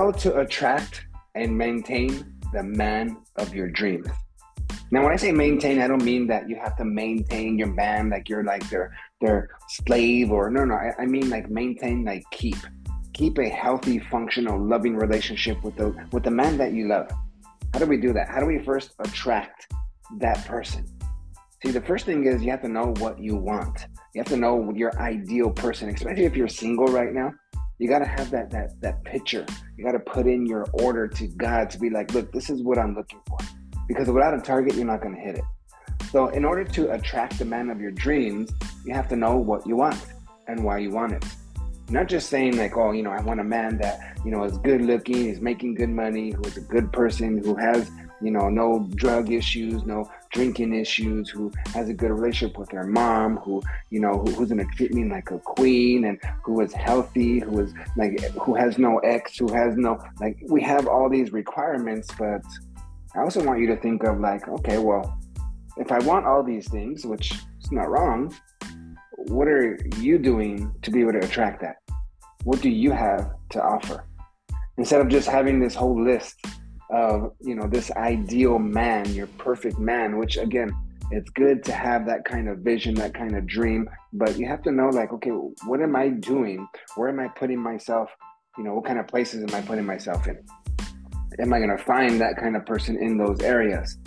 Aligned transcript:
how 0.00 0.10
to 0.10 0.38
attract 0.38 1.04
and 1.34 1.56
maintain 1.56 2.10
the 2.54 2.62
man 2.62 3.18
of 3.36 3.54
your 3.54 3.68
dreams. 3.68 4.08
Now, 4.90 5.04
when 5.04 5.12
I 5.12 5.16
say 5.16 5.30
maintain, 5.30 5.78
I 5.78 5.86
don't 5.88 6.02
mean 6.02 6.26
that 6.28 6.48
you 6.48 6.56
have 6.56 6.74
to 6.78 6.86
maintain 6.86 7.58
your 7.58 7.68
man 7.68 8.08
like 8.08 8.26
you're 8.26 8.42
like 8.42 8.66
their 8.70 8.96
their 9.20 9.50
slave 9.68 10.32
or 10.32 10.50
no, 10.50 10.64
no. 10.64 10.74
I, 10.74 11.02
I 11.02 11.04
mean 11.04 11.28
like 11.28 11.50
maintain, 11.50 12.06
like 12.06 12.24
keep, 12.30 12.56
keep 13.12 13.36
a 13.38 13.50
healthy, 13.50 13.98
functional, 13.98 14.58
loving 14.58 14.96
relationship 14.96 15.62
with 15.62 15.76
the 15.76 15.88
with 16.12 16.24
the 16.24 16.30
man 16.30 16.56
that 16.56 16.72
you 16.72 16.88
love. 16.88 17.10
How 17.74 17.78
do 17.80 17.86
we 17.86 17.98
do 17.98 18.14
that? 18.14 18.26
How 18.30 18.40
do 18.40 18.46
we 18.46 18.58
first 18.70 18.94
attract 19.00 19.70
that 20.18 20.46
person? 20.46 20.86
See, 21.62 21.72
the 21.72 21.82
first 21.82 22.06
thing 22.06 22.24
is 22.24 22.42
you 22.42 22.50
have 22.52 22.62
to 22.62 22.68
know 22.68 22.94
what 23.00 23.18
you 23.20 23.36
want. 23.36 23.86
You 24.14 24.20
have 24.22 24.28
to 24.28 24.38
know 24.38 24.72
your 24.74 24.98
ideal 24.98 25.50
person, 25.50 25.90
especially 25.90 26.24
if 26.24 26.34
you're 26.34 26.48
single 26.48 26.86
right 26.86 27.12
now. 27.12 27.32
You 27.80 27.88
got 27.88 28.00
to 28.00 28.04
have 28.04 28.30
that 28.30 28.50
that 28.50 28.78
that 28.82 29.02
picture. 29.04 29.46
You 29.78 29.84
got 29.86 29.92
to 29.92 30.00
put 30.00 30.26
in 30.26 30.44
your 30.44 30.66
order 30.74 31.08
to 31.08 31.26
God 31.26 31.70
to 31.70 31.78
be 31.78 31.88
like, 31.88 32.12
look, 32.12 32.30
this 32.30 32.50
is 32.50 32.62
what 32.62 32.76
I'm 32.76 32.94
looking 32.94 33.20
for. 33.26 33.38
Because 33.88 34.06
without 34.08 34.34
a 34.34 34.40
target, 34.40 34.74
you're 34.74 34.84
not 34.84 35.00
going 35.00 35.14
to 35.14 35.20
hit 35.20 35.38
it. 35.38 35.44
So, 36.12 36.28
in 36.28 36.44
order 36.44 36.62
to 36.62 36.92
attract 36.92 37.38
the 37.38 37.46
man 37.46 37.70
of 37.70 37.80
your 37.80 37.90
dreams, 37.90 38.52
you 38.84 38.92
have 38.92 39.08
to 39.08 39.16
know 39.16 39.38
what 39.38 39.66
you 39.66 39.76
want 39.76 40.04
and 40.46 40.62
why 40.62 40.76
you 40.76 40.90
want 40.90 41.12
it. 41.12 41.24
Not 41.88 42.06
just 42.06 42.28
saying 42.28 42.58
like, 42.58 42.76
oh, 42.76 42.92
you 42.92 43.02
know, 43.02 43.12
I 43.12 43.22
want 43.22 43.40
a 43.40 43.44
man 43.44 43.78
that 43.78 44.18
you 44.26 44.30
know 44.30 44.44
is 44.44 44.58
good 44.58 44.82
looking, 44.82 45.30
is 45.30 45.40
making 45.40 45.76
good 45.76 45.88
money, 45.88 46.32
who's 46.32 46.58
a 46.58 46.60
good 46.60 46.92
person, 46.92 47.42
who 47.42 47.54
has 47.56 47.90
you 48.20 48.30
know 48.30 48.48
no 48.48 48.88
drug 48.94 49.30
issues, 49.30 49.84
no 49.84 50.10
drinking 50.32 50.74
issues, 50.74 51.28
who 51.28 51.50
has 51.74 51.88
a 51.88 51.94
good 51.94 52.10
relationship 52.10 52.58
with 52.58 52.70
her 52.70 52.84
mom, 52.84 53.38
who 53.38 53.62
you 53.90 54.00
know 54.00 54.12
who, 54.12 54.32
who's 54.32 54.48
gonna 54.48 54.64
treat 54.76 54.92
me 54.92 55.08
like 55.08 55.30
a 55.30 55.38
queen, 55.38 56.04
and 56.04 56.18
who 56.44 56.60
is 56.60 56.72
healthy, 56.72 57.40
who 57.40 57.60
is 57.60 57.72
like 57.96 58.20
who 58.32 58.54
has 58.54 58.78
no 58.78 58.98
ex, 58.98 59.38
who 59.38 59.52
has 59.52 59.76
no 59.76 59.98
like 60.20 60.38
we 60.48 60.62
have 60.62 60.86
all 60.86 61.08
these 61.08 61.32
requirements, 61.32 62.08
but 62.18 62.42
I 63.14 63.20
also 63.20 63.42
want 63.44 63.60
you 63.60 63.66
to 63.68 63.76
think 63.76 64.04
of 64.04 64.20
like, 64.20 64.46
okay, 64.48 64.78
well, 64.78 65.18
if 65.76 65.90
I 65.90 65.98
want 66.00 66.26
all 66.26 66.44
these 66.44 66.68
things, 66.68 67.04
which 67.04 67.32
is 67.60 67.72
not 67.72 67.90
wrong, 67.90 68.32
what 69.16 69.48
are 69.48 69.78
you 69.98 70.18
doing 70.18 70.72
to 70.82 70.90
be 70.90 71.00
able 71.00 71.12
to 71.12 71.18
attract 71.18 71.60
that? 71.62 71.76
What 72.44 72.60
do 72.60 72.70
you 72.70 72.92
have 72.92 73.32
to 73.50 73.62
offer? 73.62 74.04
Instead 74.78 75.00
of 75.00 75.08
just 75.08 75.28
having 75.28 75.58
this 75.58 75.74
whole 75.74 76.02
list 76.02 76.36
of 76.92 77.32
you 77.40 77.54
know 77.54 77.66
this 77.66 77.90
ideal 77.92 78.58
man 78.58 79.12
your 79.14 79.26
perfect 79.38 79.78
man 79.78 80.18
which 80.18 80.36
again 80.36 80.70
it's 81.12 81.30
good 81.30 81.64
to 81.64 81.72
have 81.72 82.06
that 82.06 82.24
kind 82.24 82.48
of 82.48 82.58
vision 82.58 82.94
that 82.94 83.14
kind 83.14 83.36
of 83.36 83.46
dream 83.46 83.88
but 84.12 84.36
you 84.38 84.46
have 84.46 84.62
to 84.62 84.70
know 84.70 84.88
like 84.88 85.12
okay 85.12 85.30
what 85.66 85.80
am 85.80 85.96
i 85.96 86.08
doing? 86.08 86.66
Where 86.96 87.08
am 87.08 87.20
i 87.20 87.28
putting 87.28 87.58
myself? 87.58 88.10
You 88.58 88.64
know 88.64 88.74
what 88.74 88.84
kind 88.84 88.98
of 88.98 89.06
places 89.06 89.42
am 89.42 89.54
i 89.54 89.60
putting 89.60 89.86
myself 89.86 90.26
in? 90.26 90.42
Am 91.38 91.52
i 91.52 91.58
going 91.58 91.76
to 91.76 91.82
find 91.82 92.20
that 92.20 92.36
kind 92.36 92.56
of 92.56 92.66
person 92.66 92.96
in 92.96 93.16
those 93.16 93.40
areas? 93.40 93.98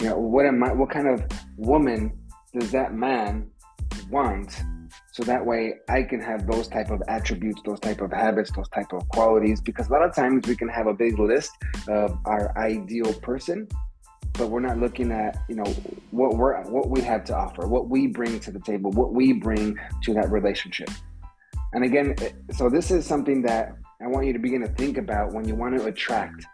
You 0.00 0.08
know 0.08 0.18
what 0.18 0.46
am 0.46 0.62
i 0.62 0.72
what 0.72 0.90
kind 0.90 1.08
of 1.08 1.24
woman 1.56 2.12
does 2.52 2.70
that 2.72 2.94
man 2.94 3.50
want 4.10 4.60
so 5.12 5.22
that 5.22 5.44
way 5.44 5.74
i 5.88 6.02
can 6.02 6.20
have 6.20 6.46
those 6.46 6.68
type 6.68 6.90
of 6.90 7.02
attributes 7.08 7.60
those 7.64 7.80
type 7.80 8.00
of 8.00 8.12
habits 8.12 8.50
those 8.52 8.68
type 8.68 8.92
of 8.92 9.08
qualities 9.08 9.60
because 9.60 9.88
a 9.88 9.92
lot 9.92 10.02
of 10.02 10.14
times 10.14 10.46
we 10.46 10.56
can 10.56 10.68
have 10.68 10.86
a 10.86 10.94
big 10.94 11.18
list 11.18 11.50
of 11.88 12.18
our 12.26 12.56
ideal 12.58 13.12
person 13.14 13.66
but 14.34 14.48
we're 14.48 14.60
not 14.60 14.78
looking 14.78 15.12
at 15.12 15.36
you 15.48 15.54
know 15.54 15.64
what 16.10 16.36
we're 16.36 16.62
what 16.70 16.88
we 16.88 17.00
have 17.00 17.24
to 17.24 17.36
offer 17.36 17.66
what 17.66 17.88
we 17.88 18.06
bring 18.06 18.38
to 18.40 18.50
the 18.50 18.60
table 18.60 18.90
what 18.92 19.12
we 19.12 19.32
bring 19.32 19.78
to 20.02 20.14
that 20.14 20.30
relationship. 20.30 20.88
And 21.72 21.84
again 21.84 22.14
eh, 22.22 22.30
so 22.52 22.68
this 22.68 22.90
is 22.90 23.06
something 23.06 23.42
that 23.42 23.74
i 24.02 24.06
want 24.06 24.26
you 24.26 24.32
to 24.32 24.38
begin 24.38 24.60
to 24.62 24.68
think 24.68 24.98
about 24.98 25.32
when 25.32 25.46
you 25.46 25.54
want 25.54 25.78
to 25.78 25.84
attract 25.86 26.44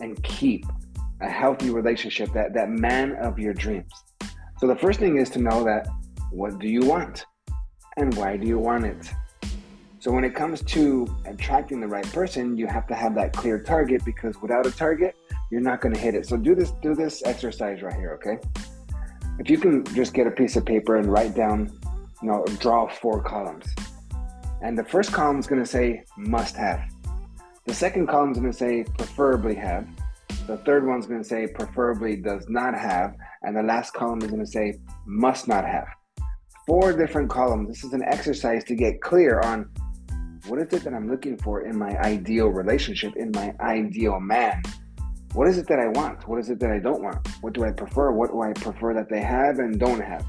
and 0.00 0.20
keep 0.22 0.64
a 1.20 1.30
healthy 1.30 1.70
relationship 1.70 2.32
that 2.32 2.54
that 2.54 2.68
man 2.68 3.14
of 3.16 3.38
your 3.38 3.54
dreams. 3.54 3.92
So 4.58 4.66
the 4.66 4.76
first 4.76 4.98
thing 4.98 5.18
is 5.18 5.30
to 5.30 5.38
know 5.38 5.64
that 5.64 5.86
what 6.30 6.58
do 6.58 6.68
you 6.68 6.80
want 6.80 7.26
and 8.00 8.14
why 8.16 8.36
do 8.36 8.46
you 8.46 8.58
want 8.58 8.84
it? 8.84 9.10
So 9.98 10.10
when 10.10 10.24
it 10.24 10.34
comes 10.34 10.62
to 10.62 11.06
attracting 11.26 11.80
the 11.80 11.86
right 11.86 12.10
person, 12.10 12.56
you 12.56 12.66
have 12.66 12.86
to 12.86 12.94
have 12.94 13.14
that 13.16 13.34
clear 13.34 13.62
target 13.62 14.02
because 14.04 14.40
without 14.40 14.66
a 14.66 14.70
target, 14.70 15.14
you're 15.50 15.60
not 15.60 15.82
going 15.82 15.94
to 15.94 16.00
hit 16.00 16.14
it. 16.14 16.26
So 16.26 16.38
do 16.38 16.54
this 16.54 16.70
do 16.82 16.94
this 16.94 17.22
exercise 17.24 17.82
right 17.82 17.94
here, 17.94 18.12
okay? 18.12 18.38
If 19.38 19.50
you 19.50 19.58
can 19.58 19.84
just 19.94 20.14
get 20.14 20.26
a 20.26 20.30
piece 20.30 20.56
of 20.56 20.64
paper 20.64 20.96
and 20.96 21.12
write 21.12 21.34
down, 21.34 21.70
you 22.22 22.28
know, 22.28 22.44
draw 22.58 22.88
four 22.88 23.22
columns. 23.22 23.66
And 24.62 24.78
the 24.78 24.84
first 24.84 25.12
column 25.12 25.38
is 25.38 25.46
going 25.46 25.62
to 25.62 25.68
say 25.68 26.02
must 26.16 26.56
have. 26.56 26.80
The 27.66 27.74
second 27.74 28.06
column 28.06 28.32
is 28.32 28.38
going 28.38 28.52
to 28.52 28.58
say 28.58 28.84
preferably 28.96 29.54
have. 29.56 29.86
The 30.46 30.56
third 30.58 30.86
one's 30.86 31.06
going 31.06 31.22
to 31.22 31.28
say 31.28 31.46
preferably 31.46 32.16
does 32.16 32.46
not 32.48 32.74
have. 32.74 33.14
And 33.42 33.54
the 33.54 33.62
last 33.62 33.92
column 33.92 34.22
is 34.22 34.28
going 34.30 34.44
to 34.44 34.50
say 34.50 34.78
must 35.04 35.46
not 35.46 35.64
have 35.64 35.86
four 36.70 36.92
different 36.92 37.28
columns. 37.28 37.66
This 37.66 37.82
is 37.82 37.92
an 37.94 38.04
exercise 38.04 38.62
to 38.62 38.76
get 38.76 39.00
clear 39.00 39.40
on 39.40 39.68
what 40.46 40.60
is 40.60 40.72
it 40.72 40.84
that 40.84 40.94
I'm 40.94 41.10
looking 41.10 41.36
for 41.38 41.66
in 41.66 41.76
my 41.76 41.98
ideal 41.98 42.46
relationship, 42.46 43.12
in 43.16 43.32
my 43.32 43.52
ideal 43.58 44.20
man. 44.20 44.62
What 45.32 45.48
is 45.48 45.58
it 45.58 45.66
that 45.66 45.80
I 45.80 45.88
want? 45.88 46.28
What 46.28 46.38
is 46.38 46.48
it 46.48 46.60
that 46.60 46.70
I 46.70 46.78
don't 46.78 47.02
want? 47.02 47.26
What 47.40 47.54
do 47.54 47.64
I 47.64 47.72
prefer? 47.72 48.12
What 48.12 48.30
do 48.30 48.42
I 48.42 48.52
prefer 48.52 48.94
that 48.94 49.08
they 49.08 49.20
have 49.20 49.58
and 49.58 49.80
don't 49.80 50.00
have? 50.00 50.24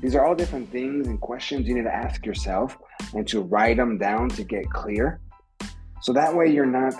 These 0.00 0.14
are 0.14 0.24
all 0.24 0.34
different 0.34 0.72
things 0.72 1.08
and 1.08 1.20
questions 1.20 1.68
you 1.68 1.74
need 1.74 1.84
to 1.84 1.94
ask 1.94 2.24
yourself 2.24 2.74
and 3.12 3.28
to 3.28 3.42
write 3.42 3.76
them 3.76 3.98
down 3.98 4.30
to 4.30 4.44
get 4.44 4.70
clear. 4.70 5.20
So 6.00 6.14
that 6.14 6.34
way 6.34 6.46
you're 6.46 6.64
not 6.64 6.94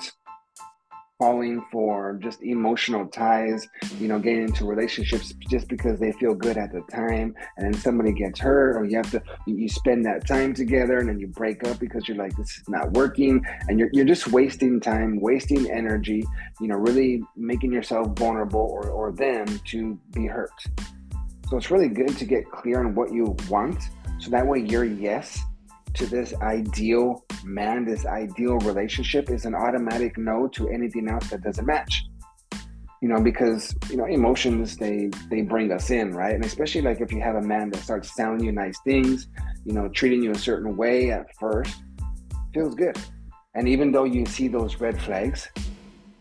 falling 1.23 1.65
for 1.71 2.19
just 2.21 2.43
emotional 2.43 3.07
ties, 3.07 3.69
you 4.01 4.09
know, 4.09 4.19
getting 4.19 4.43
into 4.43 4.65
relationships 4.65 5.33
just 5.49 5.69
because 5.69 6.01
they 6.01 6.11
feel 6.11 6.35
good 6.35 6.57
at 6.57 6.73
the 6.73 6.81
time, 6.91 7.33
and 7.57 7.65
then 7.65 7.81
somebody 7.81 8.13
gets 8.13 8.41
hurt, 8.41 8.77
or 8.77 8.85
you 8.85 8.97
have 8.97 9.09
to 9.09 9.23
you 9.47 9.69
spend 9.69 10.05
that 10.05 10.27
time 10.27 10.53
together, 10.53 10.99
and 10.99 11.09
then 11.09 11.21
you 11.21 11.29
break 11.29 11.63
up 11.69 11.79
because 11.79 12.09
you're 12.09 12.17
like, 12.17 12.37
this 12.37 12.59
is 12.59 12.69
not 12.69 12.91
working, 12.95 13.41
and 13.69 13.79
you're 13.79 13.89
you're 13.93 14.05
just 14.05 14.33
wasting 14.33 14.81
time, 14.81 15.21
wasting 15.21 15.71
energy, 15.71 16.25
you 16.61 16.67
know, 16.67 16.75
really 16.75 17.23
making 17.37 17.71
yourself 17.71 18.09
vulnerable 18.19 18.67
or 18.73 18.91
or 18.91 19.13
them 19.13 19.47
to 19.67 19.97
be 20.11 20.27
hurt. 20.27 20.51
So 21.49 21.57
it's 21.57 21.71
really 21.71 21.89
good 21.89 22.19
to 22.19 22.25
get 22.25 22.51
clear 22.51 22.81
on 22.81 22.97
what 22.97 23.13
you 23.13 23.37
want, 23.49 23.81
so 24.19 24.29
that 24.31 24.45
way 24.45 24.59
your 24.59 24.85
yes 24.85 25.41
to 25.95 26.07
this 26.07 26.35
ideal 26.41 27.25
man, 27.45 27.85
this 27.85 28.07
ideal 28.07 28.59
relationship 28.59 29.31
is 29.31 29.45
an 29.45 29.55
automatic 29.55 30.17
no 30.17 30.49
to 30.49 30.69
anything 30.69 31.09
else 31.09 31.29
that 31.31 31.43
doesn't 31.43 31.67
match. 31.67 32.05
You 33.01 33.09
know, 33.09 33.21
because 33.21 33.75
you 33.91 33.97
know 33.97 34.07
emotions 34.07 34.77
they 34.77 35.11
they 35.29 35.43
bring 35.43 35.73
us 35.73 35.91
in, 35.91 36.13
right? 36.13 36.35
And 36.35 36.45
especially 36.45 36.83
like 36.83 37.01
if 37.01 37.11
you 37.11 37.21
have 37.21 37.35
a 37.35 37.43
man 37.43 37.71
that 37.71 37.83
starts 37.83 38.15
telling 38.15 38.45
you 38.45 38.53
nice 38.53 38.79
things, 38.85 39.27
you 39.65 39.73
know, 39.73 39.89
treating 39.89 40.23
you 40.23 40.31
a 40.31 40.39
certain 40.39 40.77
way 40.77 41.11
at 41.11 41.27
first, 41.39 41.83
feels 42.55 42.77
good. 42.77 42.97
And 43.55 43.69
even 43.69 43.91
though 43.91 44.05
you 44.05 44.25
see 44.25 44.47
those 44.47 44.81
red 44.81 45.03
flags, 45.03 45.49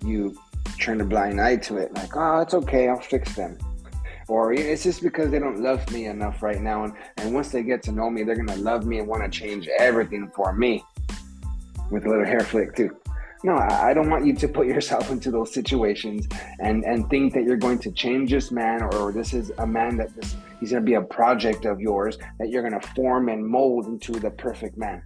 you 0.03 0.36
turn 0.80 1.02
a 1.02 1.06
blind 1.06 1.40
eye 1.40 1.58
to 1.58 1.78
it, 1.78 1.94
like, 1.94 2.18
oh, 2.18 2.40
it's 2.40 2.56
okay, 2.56 2.90
I'll 2.90 3.00
fix 3.00 3.36
them 3.36 3.58
or 4.28 4.54
it's 4.54 4.84
just 4.84 5.02
because 5.02 5.32
they 5.32 5.40
don't 5.40 5.62
love 5.62 5.90
me 5.92 6.06
enough 6.06 6.42
right 6.42 6.62
now. 6.62 6.84
And, 6.84 6.94
and 7.18 7.34
once 7.34 7.50
they 7.50 7.64
get 7.64 7.84
to 7.84 7.92
know 7.92 8.09
me 8.09 8.24
they're 8.24 8.36
gonna 8.36 8.58
love 8.58 8.86
me 8.86 9.00
and 9.00 9.08
want 9.08 9.24
to 9.24 9.30
change 9.30 9.68
everything 9.80 10.32
for 10.36 10.54
me 10.54 10.84
with 11.92 12.06
a 12.06 12.09
little 12.09 12.26
hair 12.26 12.42
flick 12.42 12.76
too. 12.76 12.96
No 13.44 13.58
I, 13.58 13.94
don't 13.94 14.09
want 14.09 14.26
you 14.26 14.36
to 14.36 14.48
put 14.48 14.68
yourself 14.68 15.09
into 15.09 15.32
those 15.32 15.54
situations 15.54 16.28
and 16.59 16.84
and 16.86 17.09
think 17.09 17.34
that 17.34 17.44
you're 17.44 17.58
going 17.58 17.80
to 17.80 17.92
change 17.92 18.30
this 18.30 18.52
man 18.52 18.84
or, 18.84 18.96
or 18.96 19.12
this 19.12 19.34
is 19.34 19.52
a 19.58 19.66
man 19.66 19.98
that 19.98 20.16
this 20.16 20.36
he's 20.59 20.72
going 20.72 20.84
to 20.84 20.86
be 20.86 20.94
a 20.94 21.02
project 21.02 21.66
of 21.66 21.79
yours 21.79 22.20
that 22.40 22.50
you're 22.50 22.62
going 22.62 22.79
to 22.79 22.88
form 22.90 23.29
and 23.29 23.46
mold 23.46 23.88
into 23.88 24.14
the 24.14 24.29
perfect 24.29 24.78
man. 24.78 25.02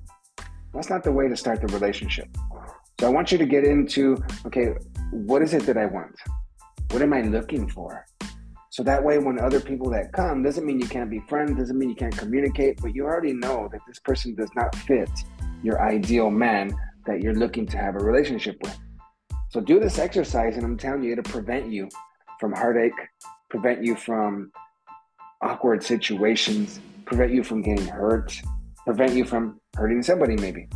That's 0.74 0.90
not 0.90 1.04
the 1.04 1.14
way 1.14 1.30
to 1.30 1.38
start 1.38 1.62
the 1.62 1.68
relationship. 1.68 2.28
So 3.00 3.08
i 3.08 3.10
want 3.10 3.32
you 3.32 3.38
to 3.38 3.46
get 3.46 3.64
into 3.64 4.18
okay 4.46 4.74
what 5.12 5.42
is 5.42 5.54
it 5.54 5.66
that 5.66 5.78
i 5.78 5.86
want? 5.86 6.16
What 6.92 7.02
am 7.02 7.14
i 7.14 7.22
looking 7.22 7.70
for 7.70 8.06
so 8.76 8.84
that 8.84 9.02
way, 9.02 9.20
when 9.20 9.40
other 9.40 9.62
people 9.62 9.90
that 9.92 10.12
come, 10.12 10.44
doesn't 10.44 10.66
mean 10.66 10.82
you 10.82 10.88
can't 10.90 11.10
be 11.10 11.22
friends, 11.30 11.58
doesn't 11.58 11.80
mean 11.80 11.88
you 11.88 11.96
can't 11.96 12.18
communicate, 12.18 12.82
but 12.82 12.94
you 12.94 13.06
already 13.06 13.32
know 13.32 13.70
that 13.72 13.80
this 13.88 14.00
person 14.00 14.36
does 14.36 14.50
not 14.54 14.76
fit 14.76 15.10
your 15.64 15.82
ideal 15.82 16.30
man 16.30 16.76
that 17.06 17.22
you're 17.22 17.36
looking 17.36 17.66
to 17.68 17.78
have 17.78 17.96
a 17.96 18.00
relationship 18.00 18.58
with. 18.62 18.78
So 19.48 19.62
do 19.62 19.80
this 19.80 19.98
exercise, 19.98 20.58
and 20.58 20.66
I'm 20.66 20.78
telling 20.78 21.04
you, 21.04 21.14
it'll 21.14 21.24
prevent 21.24 21.72
you 21.72 21.88
from 22.38 22.52
heartache, 22.52 22.92
prevent 23.50 23.82
you 23.82 23.96
from 23.96 24.52
awkward 25.42 25.82
situations, 25.82 26.82
prevent 27.06 27.32
you 27.32 27.46
from 27.46 27.62
getting 27.62 27.88
hurt, 27.88 28.38
prevent 28.84 29.14
you 29.14 29.24
from 29.24 29.58
hurting 29.78 30.04
somebody, 30.04 30.36
maybe. 30.36 30.68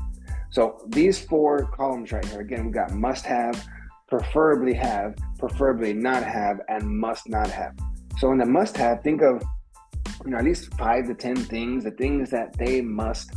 So 0.51 0.85
these 0.87 1.19
four 1.19 1.65
columns 1.75 2.13
right 2.13 2.23
here, 2.23 2.39
again, 2.39 2.63
we've 2.63 2.73
got 2.73 2.91
must 2.91 3.25
have, 3.25 3.61
preferably 4.07 4.73
have, 4.75 5.15
preferably 5.37 5.91
not 5.91 6.23
have, 6.23 6.61
and 6.69 6.87
must 6.87 7.27
not 7.27 7.49
have. 7.49 7.75
So 8.19 8.31
in 8.31 8.37
the 8.37 8.45
must 8.45 8.77
have, 8.77 9.01
think 9.01 9.21
of 9.21 9.41
you 10.25 10.31
know 10.31 10.37
at 10.37 10.43
least 10.43 10.73
five 10.75 11.07
to 11.07 11.13
ten 11.13 11.35
things, 11.35 11.83
the 11.83 11.91
things 11.91 12.29
that 12.31 12.57
they 12.57 12.81
must 12.81 13.31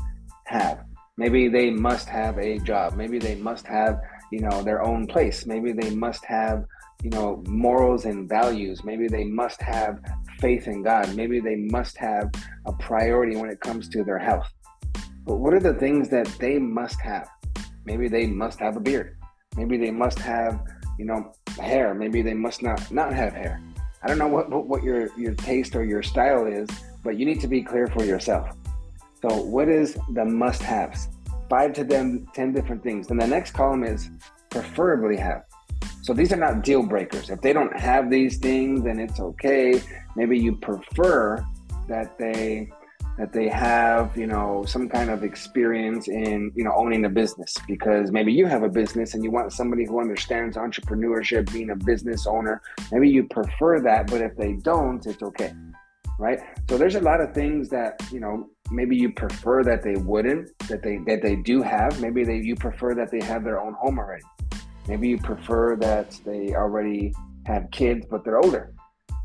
have. 0.47 0.85
Maybe 1.17 1.49
they 1.49 1.71
must 1.71 2.09
have 2.09 2.39
a 2.39 2.59
job. 2.59 2.95
Maybe 2.95 3.19
they 3.19 3.37
must 3.37 3.67
have 3.67 4.01
you 4.33 4.41
know, 4.41 4.63
their 4.63 4.83
own 4.83 5.07
place. 5.07 5.45
Maybe 5.45 5.73
they 5.73 5.91
must 5.91 6.25
have, 6.25 6.65
you 7.03 7.11
know, 7.11 7.45
morals 7.47 8.07
and 8.07 8.27
values. 8.27 8.83
Maybe 8.83 9.07
they 9.07 9.25
must 9.25 9.61
have 9.61 10.01
faith 10.41 10.67
in 10.67 10.83
God. 10.83 11.15
Maybe 11.15 11.39
they 11.39 11.57
must 11.57 11.99
have 11.99 12.33
a 12.65 12.73
priority 12.73 13.37
when 13.37 13.51
it 13.51 13.61
comes 13.61 13.91
to 13.91 14.03
their 14.03 14.19
health. 14.19 14.51
But 15.27 15.37
what 15.37 15.53
are 15.53 15.61
the 15.61 15.75
things 15.75 16.09
that 16.09 16.27
they 16.41 16.59
must 16.59 16.99
have? 17.03 17.29
Maybe 17.85 18.09
they 18.09 18.27
must 18.27 18.59
have 18.59 18.77
a 18.77 18.81
beard. 18.81 19.19
Maybe 19.55 19.77
they 19.77 19.91
must 19.91 20.19
have, 20.21 20.63
you 20.99 21.05
know, 21.05 21.33
hair. 21.61 21.95
Maybe 21.95 22.23
they 22.23 22.35
must 22.35 22.63
not 22.63 22.91
not 22.91 23.13
have 23.13 23.35
hair. 23.35 23.61
I 24.03 24.09
don't 24.09 24.19
know 24.19 24.29
what, 24.29 24.51
what 24.51 24.83
your 24.83 25.17
your 25.19 25.35
taste 25.35 25.77
or 25.77 25.85
your 25.85 26.03
style 26.03 26.47
is, 26.47 26.69
but 27.05 27.19
you 27.19 27.27
need 27.27 27.41
to 27.41 27.49
be 27.49 27.63
clear 27.63 27.87
for 27.87 28.05
yourself. 28.05 28.57
So, 29.21 29.37
what 29.37 29.69
is 29.69 29.97
the 30.15 30.25
must-haves? 30.25 31.09
Five 31.49 31.73
to 31.75 31.85
them, 31.85 32.27
ten 32.35 32.53
different 32.53 32.83
things. 32.83 33.09
Then 33.09 33.19
the 33.19 33.27
next 33.27 33.53
column 33.53 33.85
is 33.85 34.11
preferably 34.51 35.17
have. 35.17 35.45
So 36.03 36.13
these 36.13 36.33
are 36.33 36.37
not 36.37 36.65
deal 36.65 36.83
breakers. 36.83 37.31
If 37.31 37.41
they 37.41 37.53
don't 37.53 37.79
have 37.79 38.11
these 38.11 38.39
things, 38.39 38.83
then 38.83 38.99
it's 38.99 39.21
okay. 39.21 39.81
Maybe 40.17 40.37
you 40.37 40.57
prefer 40.57 41.45
that 41.89 42.19
they 42.19 42.71
that 43.19 43.33
they 43.33 43.49
have, 43.49 44.17
you 44.17 44.27
know, 44.27 44.65
some 44.67 44.89
kind 44.89 45.11
of 45.11 45.23
experience 45.23 46.09
in, 46.09 46.51
you 46.55 46.65
know, 46.65 46.73
owning 46.75 47.05
a 47.05 47.09
business 47.09 47.55
because 47.69 48.11
maybe 48.11 48.33
you 48.33 48.47
have 48.47 48.63
a 48.63 48.69
business 48.69 49.15
and 49.15 49.23
you 49.23 49.31
want 49.31 49.53
somebody 49.53 49.85
who 49.85 50.01
understands 50.01 50.57
entrepreneurship, 50.57 51.53
being 51.53 51.71
a 51.71 51.77
business 51.77 52.27
owner. 52.27 52.63
Maybe 52.91 53.09
you 53.09 53.25
prefer 53.25 53.81
that, 53.81 54.07
but 54.11 54.23
if 54.23 54.37
they 54.37 54.55
don't, 54.55 55.05
it's 55.07 55.23
okay. 55.23 55.53
Right? 56.19 56.41
So 56.69 56.79
there's 56.79 56.95
a 56.95 57.01
lot 57.01 57.21
of 57.21 57.35
things 57.35 57.69
that, 57.71 58.01
you 58.13 58.21
know, 58.21 58.49
maybe 58.71 58.97
you 58.97 59.13
prefer 59.13 59.63
that 59.65 59.83
they 59.83 59.97
wouldn't, 59.97 60.57
that 60.69 60.83
they 60.83 60.99
that 61.07 61.21
they 61.23 61.37
do 61.37 61.63
have. 61.63 62.01
Maybe 62.01 62.25
they 62.25 62.37
you 62.37 62.55
prefer 62.55 62.95
that 62.95 63.11
they 63.11 63.21
have 63.25 63.45
their 63.45 63.61
own 63.61 63.75
home 63.75 63.99
already. 63.99 64.25
Maybe 64.89 65.09
you 65.09 65.19
prefer 65.19 65.77
that 65.77 66.19
they 66.25 66.55
already 66.55 67.13
have 67.47 67.71
kids 67.73 68.07
but 68.09 68.25
they're 68.25 68.39
older. 68.39 68.73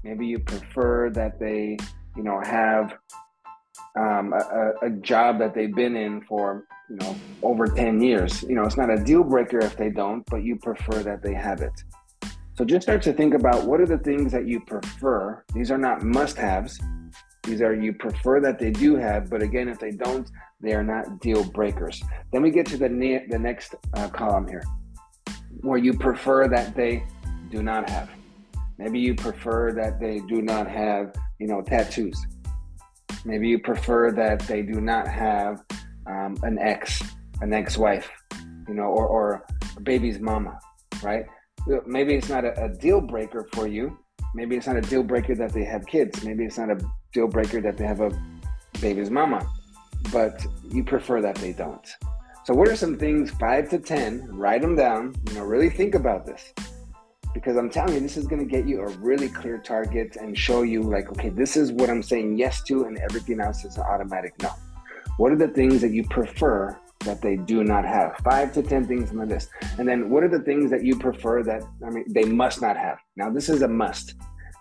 Maybe 0.04 0.26
you 0.26 0.40
prefer 0.40 1.10
that 1.12 1.40
they, 1.40 1.78
you 2.16 2.24
know, 2.24 2.42
have 2.44 2.98
um, 3.98 4.34
a, 4.34 4.74
a, 4.84 4.90
job 4.90 5.40
that 5.40 5.54
they've 5.54 5.74
been 5.74 5.96
in 5.96 6.22
for 6.22 6.66
you 6.90 6.98
know 6.98 7.16
over 7.42 7.68
10 7.68 8.02
years. 8.02 8.44
You 8.44 8.56
know 8.56 8.64
it's 8.64 8.78
not 8.78 8.90
a 8.90 8.98
deal 9.04 9.24
breaker 9.24 9.60
if 9.60 9.76
they 9.76 9.90
don't 9.90 10.26
but 10.28 10.44
you 10.44 10.58
prefer 10.58 11.04
that 11.04 11.22
they 11.22 11.34
have 11.34 11.62
it. 11.62 11.84
So 12.56 12.66
just 12.66 12.84
start 12.84 13.02
to 13.04 13.14
think 13.14 13.34
about 13.34 13.66
what 13.66 13.82
are 13.82 13.86
the 13.86 14.00
things 14.00 14.32
that 14.32 14.48
you 14.48 14.60
prefer. 14.60 15.44
These 15.54 15.70
are 15.72 15.78
not 15.78 16.04
must-haves. 16.04 16.80
These 17.44 17.62
are 17.62 17.74
you 17.74 17.94
prefer 17.94 18.42
that 18.42 18.60
they 18.60 18.72
do 18.72 18.96
have 18.96 19.30
but 19.30 19.42
again 19.42 19.68
if 19.68 19.80
they 19.80 19.92
don't 19.92 20.30
they 20.60 20.74
are 20.74 20.84
not 20.84 21.20
deal 21.22 21.44
breakers. 21.44 22.02
Then 22.32 22.42
we 22.42 22.52
get 22.52 22.66
to 22.68 22.78
the, 22.78 22.90
ne- 22.90 23.28
the 23.28 23.38
next 23.38 23.76
uh, 23.94 24.10
column 24.10 24.48
here 24.48 24.64
where 25.62 25.78
you 25.78 25.98
prefer 25.98 26.48
that 26.48 26.76
they 26.76 27.04
do 27.50 27.64
not 27.64 27.90
have. 27.90 28.10
Maybe 28.78 29.00
you 29.00 29.16
prefer 29.16 29.72
that 29.74 30.00
they 30.00 30.20
do 30.28 30.42
not 30.42 30.68
have 30.68 31.16
you 31.40 31.48
know 31.48 31.62
tattoos 31.62 32.26
Maybe 33.28 33.50
you 33.50 33.60
prefer 33.60 34.14
that 34.14 34.40
they 34.48 34.62
do 34.62 34.80
not 34.80 35.06
have 35.06 35.62
um, 36.06 36.38
an 36.44 36.58
ex, 36.60 37.04
an 37.42 37.52
ex-wife, 37.52 38.10
you 38.70 38.74
know, 38.74 38.84
or, 38.84 39.06
or 39.06 39.46
a 39.76 39.82
baby's 39.82 40.18
mama, 40.18 40.58
right? 41.04 41.26
Maybe 41.86 42.16
it's 42.16 42.30
not 42.30 42.46
a, 42.46 42.64
a 42.64 42.70
deal 42.70 43.02
breaker 43.02 43.46
for 43.52 43.68
you. 43.68 44.00
Maybe 44.34 44.56
it's 44.56 44.66
not 44.66 44.78
a 44.78 44.82
deal 44.82 45.04
breaker 45.04 45.36
that 45.36 45.52
they 45.52 45.66
have 45.66 45.86
kids. 45.86 46.24
Maybe 46.24 46.46
it's 46.46 46.58
not 46.58 46.72
a 46.72 46.78
deal 47.12 47.28
breaker 47.28 47.60
that 47.60 47.76
they 47.76 47.86
have 47.86 48.00
a 48.00 48.12
baby's 48.80 49.12
mama, 49.12 49.46
but 50.14 50.46
you 50.72 50.86
prefer 50.86 51.22
that 51.22 51.36
they 51.36 51.52
don't. 51.52 51.86
So, 52.46 52.54
what 52.54 52.70
are 52.70 52.78
some 52.78 52.98
things, 52.98 53.32
five 53.32 53.70
to 53.72 53.80
10? 53.80 54.30
Write 54.32 54.62
them 54.62 54.78
down. 54.78 55.16
You 55.28 55.34
know, 55.34 55.44
really 55.44 55.70
think 55.70 55.96
about 55.96 56.26
this 56.26 56.54
because 57.38 57.56
I'm 57.56 57.70
telling 57.70 57.94
you, 57.94 58.00
this 58.00 58.18
is 58.18 58.26
going 58.26 58.40
to 58.40 58.52
get 58.52 58.68
you 58.68 58.82
a 58.82 58.88
really 58.98 59.30
clear 59.30 59.60
target 59.60 60.18
and 60.20 60.36
show 60.36 60.64
you, 60.64 60.82
like, 60.82 61.12
okay, 61.12 61.30
this 61.30 61.56
is 61.56 61.72
what 61.72 61.88
I'm 61.88 62.02
saying 62.02 62.36
yes 62.36 62.64
to, 62.64 62.86
and 62.86 62.98
everything 62.98 63.40
else 63.40 63.64
is 63.64 63.78
an 63.78 63.84
automatic 63.84 64.34
no. 64.42 64.50
What 65.18 65.32
are 65.32 65.36
the 65.36 65.48
things 65.48 65.82
that 65.82 65.92
you 65.92 66.04
prefer 66.04 66.76
that 67.02 67.22
they 67.22 67.36
do 67.36 67.64
not 67.64 67.86
have? 67.86 68.16
Five 68.24 68.54
to 68.54 68.64
10 68.64 68.88
things 68.88 69.12
on 69.12 69.18
the 69.18 69.28
list. 69.28 69.50
And 69.78 69.88
then 69.88 70.10
what 70.10 70.24
are 70.24 70.28
the 70.30 70.40
things 70.40 70.72
that 70.72 70.84
you 70.84 70.98
prefer 70.98 71.44
that, 71.44 71.62
I 71.86 71.92
mean, 71.92 72.06
they 72.10 72.24
must 72.24 72.60
not 72.60 72.76
have? 72.76 72.98
Now, 73.16 73.30
this 73.30 73.50
is 73.50 73.62
a 73.62 73.68
must. 73.68 74.16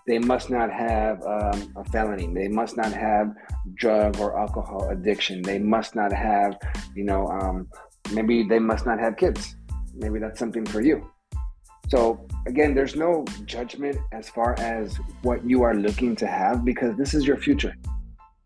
They 0.06 0.19
must 0.19 0.50
not 0.50 0.70
have 0.70 1.23
um, 1.23 1.73
a 1.76 1.84
felony. 1.84 2.26
They 2.26 2.49
must 2.49 2.76
not 2.76 2.93
have 2.93 3.32
drug 3.75 4.20
or 4.20 4.38
alcohol 4.38 4.90
addiction. 4.90 5.40
They 5.40 5.58
must 5.58 5.94
not 5.94 6.12
have, 6.12 6.58
you 6.94 7.05
know, 7.05 7.26
um, 7.28 7.69
maybe 8.12 8.43
they 8.43 8.58
must 8.58 8.84
not 8.84 9.00
have 9.00 9.17
kids. 9.17 9.56
Maybe 9.94 10.19
that's 10.19 10.38
something 10.38 10.67
for 10.67 10.82
you 10.82 11.11
so 11.88 12.26
again, 12.46 12.74
there's 12.74 12.96
no 12.96 13.24
judgment 13.44 13.96
as 14.12 14.28
far 14.28 14.58
as 14.58 14.96
what 15.22 15.44
you 15.48 15.62
are 15.62 15.74
looking 15.74 16.16
to 16.16 16.26
have 16.26 16.64
because 16.64 16.96
this 16.96 17.14
is 17.14 17.26
your 17.26 17.36
future. 17.36 17.74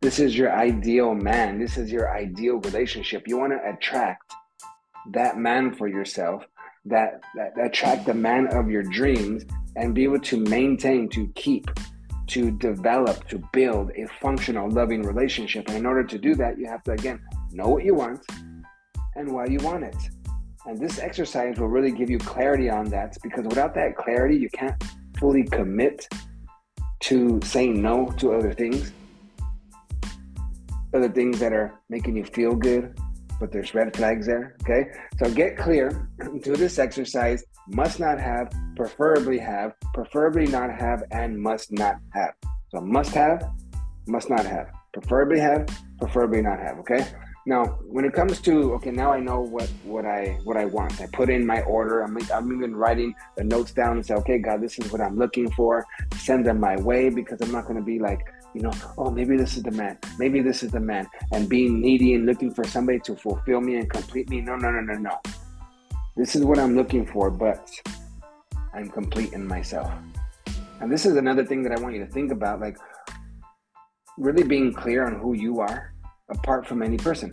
This 0.01 0.19
is 0.19 0.37
your 0.37 0.55
ideal 0.55 1.15
man. 1.15 1.59
This 1.59 1.77
is 1.77 1.91
your 1.91 2.15
ideal 2.15 2.57
relationship. 2.57 3.25
You 3.27 3.39
want 3.39 3.53
to 3.53 3.71
attract 3.71 4.33
that 5.13 5.37
man 5.37 5.75
for 5.75 5.89
yourself, 5.89 6.45
that, 6.87 7.21
that, 7.35 7.53
attract 7.63 8.07
the 8.07 8.15
man 8.15 8.49
of 8.49 8.71
your 8.71 8.83
dreams 8.83 9.45
and 9.77 9.95
be 9.95 10.05
able 10.05 10.21
to 10.21 10.39
maintain, 10.39 11.09
to 11.11 11.29
keep, 11.35 11.71
to 12.29 12.51
develop, 12.53 13.29
to 13.29 13.43
build 13.53 13.91
a 13.97 14.07
functional, 14.21 14.71
loving 14.71 15.03
relationship. 15.03 15.69
And 15.69 15.77
in 15.77 15.87
order 15.87 16.05
to 16.05 16.19
do 16.19 16.35
that, 16.37 16.59
you 16.59 16.67
have 16.67 16.83
to 16.85 16.93
again 16.93 17.21
know 17.53 17.69
what 17.69 17.85
you 17.85 17.95
want 17.95 18.25
and 19.17 19.31
why 19.31 19.47
you 19.47 19.59
want 19.59 19.85
it. 19.85 19.97
And 20.67 20.79
this 20.79 20.99
exercise 20.99 21.59
will 21.59 21.69
really 21.69 21.91
give 21.91 22.11
you 22.11 22.19
clarity 22.19 22.69
on 22.69 22.87
that 22.91 23.17
because 23.23 23.45
without 23.45 23.75
that 23.75 23.97
clarity, 23.97 24.37
you 24.37 24.51
can't 24.51 24.83
fully 25.19 25.45
commit 25.45 26.07
to 27.01 27.41
saying 27.43 27.81
no 27.81 28.07
to 28.19 28.35
other 28.35 28.53
things, 28.53 28.93
other 30.95 31.09
things 31.09 31.39
that 31.39 31.53
are 31.53 31.81
making 31.89 32.17
you 32.17 32.25
feel 32.25 32.55
good, 32.55 32.95
but 33.39 33.51
there's 33.51 33.75
red 33.75 33.97
flags 33.97 34.27
there. 34.27 34.57
Okay. 34.63 34.91
So 35.19 35.33
get 35.33 35.57
clear, 35.57 36.09
do 36.43 36.55
this 36.57 36.79
exercise, 36.79 37.43
must 37.67 37.99
not 37.99 38.21
have, 38.21 38.53
preferably 38.77 39.39
have, 39.39 39.73
preferably 39.95 40.47
not 40.47 40.71
have, 40.79 41.03
and 41.11 41.41
must 41.41 41.73
not 41.73 41.97
have. 42.13 42.35
So 42.69 42.81
must 42.81 43.13
have, 43.13 43.51
must 44.07 44.29
not 44.29 44.45
have, 44.45 44.69
preferably 44.93 45.41
have, 45.41 45.67
preferably 45.99 46.43
not 46.43 46.59
have. 46.61 46.79
Okay. 46.81 47.07
Now, 47.47 47.65
when 47.89 48.05
it 48.05 48.13
comes 48.13 48.39
to 48.43 48.75
okay, 48.75 48.91
now 48.91 49.13
I 49.13 49.21
know 49.21 49.41
what 49.41 49.69
what 49.85 50.05
I 50.05 50.39
what 50.45 50.59
I 50.59 50.67
want. 50.67 51.01
I 51.01 51.07
put 51.11 51.31
in 51.31 51.47
my 51.47 51.63
order. 51.63 52.03
I'm 52.03 52.19
I'm 52.33 52.53
even 52.53 52.77
writing 52.77 53.15
the 53.37 53.45
notes 53.45 53.73
down 53.73 53.97
and 53.97 54.05
say, 54.05 54.15
okay, 54.15 54.39
God, 54.39 54.61
this 54.61 54.79
is 54.79 54.93
what 54.93 55.01
I'm 55.01 55.17
looking 55.17 55.51
for. 55.53 55.87
Send 56.17 56.45
them 56.45 56.61
my 56.61 56.77
way 56.77 57.09
because 57.09 57.41
I'm 57.41 57.51
not 57.51 57.65
going 57.65 57.77
to 57.77 57.83
be 57.83 57.99
like, 57.99 58.21
you 58.55 58.61
know, 58.61 58.73
oh, 58.99 59.11
maybe 59.11 59.39
this 59.39 59.57
is 59.57 59.63
the 59.63 59.71
man. 59.71 59.97
Maybe 60.19 60.43
this 60.43 60.63
is 60.63 60.71
the 60.71 60.81
man, 60.81 61.07
and 61.33 61.49
being 61.49 61.81
needy 61.81 62.15
and 62.15 62.27
looking 62.27 62.53
for 62.53 62.65
somebody 62.65 62.99
to 63.01 63.17
fulfill 63.17 63.63
me 63.63 63.77
and 63.77 63.89
complete 63.89 64.29
me. 64.29 64.43
No, 64.43 64.57
no, 64.57 64.71
no, 64.71 64.81
no, 64.81 64.95
no. 64.95 65.19
This 66.17 66.37
is 66.37 66.45
what 66.45 66.59
I'm 66.59 66.77
looking 66.77 67.07
for, 67.07 67.31
but 67.31 67.71
I'm 68.75 68.91
complete 68.91 69.33
in 69.33 69.47
myself. 69.47 69.91
And 70.81 70.93
this 70.93 71.07
is 71.07 71.17
another 71.17 71.45
thing 71.45 71.63
that 71.63 71.73
I 71.73 71.81
want 71.81 71.95
you 71.95 72.05
to 72.05 72.11
think 72.11 72.33
about, 72.33 72.61
like 72.61 72.77
really 74.19 74.43
being 74.43 74.75
clear 74.75 75.07
on 75.07 75.19
who 75.19 75.33
you 75.33 75.61
are 75.61 75.95
apart 76.31 76.67
from 76.67 76.83
any 76.83 76.97
person, 76.97 77.33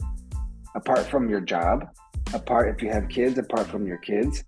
apart 0.76 1.06
from 1.08 1.30
your 1.30 1.42
job, 1.42 1.88
apart 2.34 2.74
if 2.76 2.82
you 2.82 2.90
have 2.90 3.08
kids, 3.10 3.38
apart 3.38 3.68
from 3.68 3.86
your 3.88 3.98
kids, 3.98 4.44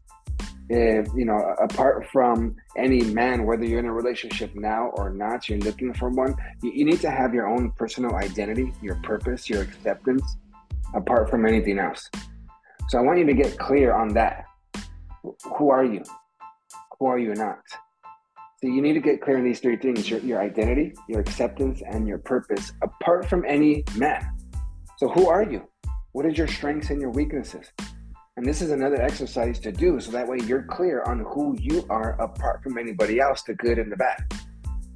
if 0.70 1.08
you 1.15 1.25
know, 1.25 1.56
apart 1.62 2.06
from 2.12 2.56
any 2.77 3.01
man, 3.01 3.46
whether 3.46 3.65
you're 3.65 3.79
in 3.79 3.86
a 3.86 3.94
relationship 3.94 4.53
now 4.53 4.91
or 4.94 5.10
not, 5.10 5.50
you're 5.50 5.58
looking 5.60 5.94
for 5.94 6.10
one. 6.10 6.36
You, 6.62 6.72
you 6.72 6.86
need 6.86 7.01
to 7.01 7.10
have 7.10 7.34
your 7.34 7.48
own 7.48 7.72
personal 7.72 8.15
identity, 8.15 8.72
your 8.82 8.96
purpose, 8.98 9.50
your 9.50 9.63
acceptance, 9.63 10.38
apart 10.94 11.29
from 11.29 11.48
anything 11.48 11.79
else. 11.79 12.08
So 12.89 13.00
I 13.00 13.01
want 13.01 13.18
you 13.18 13.25
to 13.25 13.34
get 13.34 13.58
clear 13.58 13.94
on 13.94 14.13
that. 14.13 14.46
Who 15.58 15.70
are 15.72 15.84
you? 15.84 16.03
Who 17.00 17.08
are 17.08 17.18
you 17.18 17.34
not? 17.34 17.60
So 18.62 18.68
you 18.68 18.82
need 18.82 18.94
to 18.94 19.00
get 19.00 19.22
clear 19.22 19.38
on 19.38 19.44
these 19.44 19.60
three 19.60 19.77
things 19.77 20.10
your, 20.10 20.20
your 20.20 20.41
identity, 20.41 20.94
your 21.08 21.22
acceptance, 21.22 21.82
and 21.88 22.08
your 22.08 22.18
purpose, 22.18 22.74
apart 22.84 23.25
from 23.27 23.44
any 23.48 23.84
man. 23.96 24.38
So, 25.00 25.08
who 25.08 25.29
are 25.29 25.44
you? 25.44 25.65
What 26.12 26.25
is 26.25 26.38
your 26.38 26.48
strengths 26.48 26.89
and 26.89 27.00
your 27.00 27.12
weaknesses? 27.12 27.72
And 28.36 28.46
this 28.46 28.62
is 28.62 28.72
another 28.72 29.01
exercise 29.01 29.58
to 29.60 29.72
do 29.72 29.98
so 30.01 30.12
that 30.12 30.27
way 30.27 30.39
you're 30.46 30.63
clear 30.63 31.03
on 31.03 31.20
who 31.22 31.56
you 31.58 31.86
are 31.89 32.22
apart 32.22 32.62
from 32.62 32.77
anybody 32.77 33.22
else, 33.22 33.41
the 33.44 33.53
good 33.53 33.79
and 33.79 33.89
the 33.89 33.96
bad. 33.96 34.18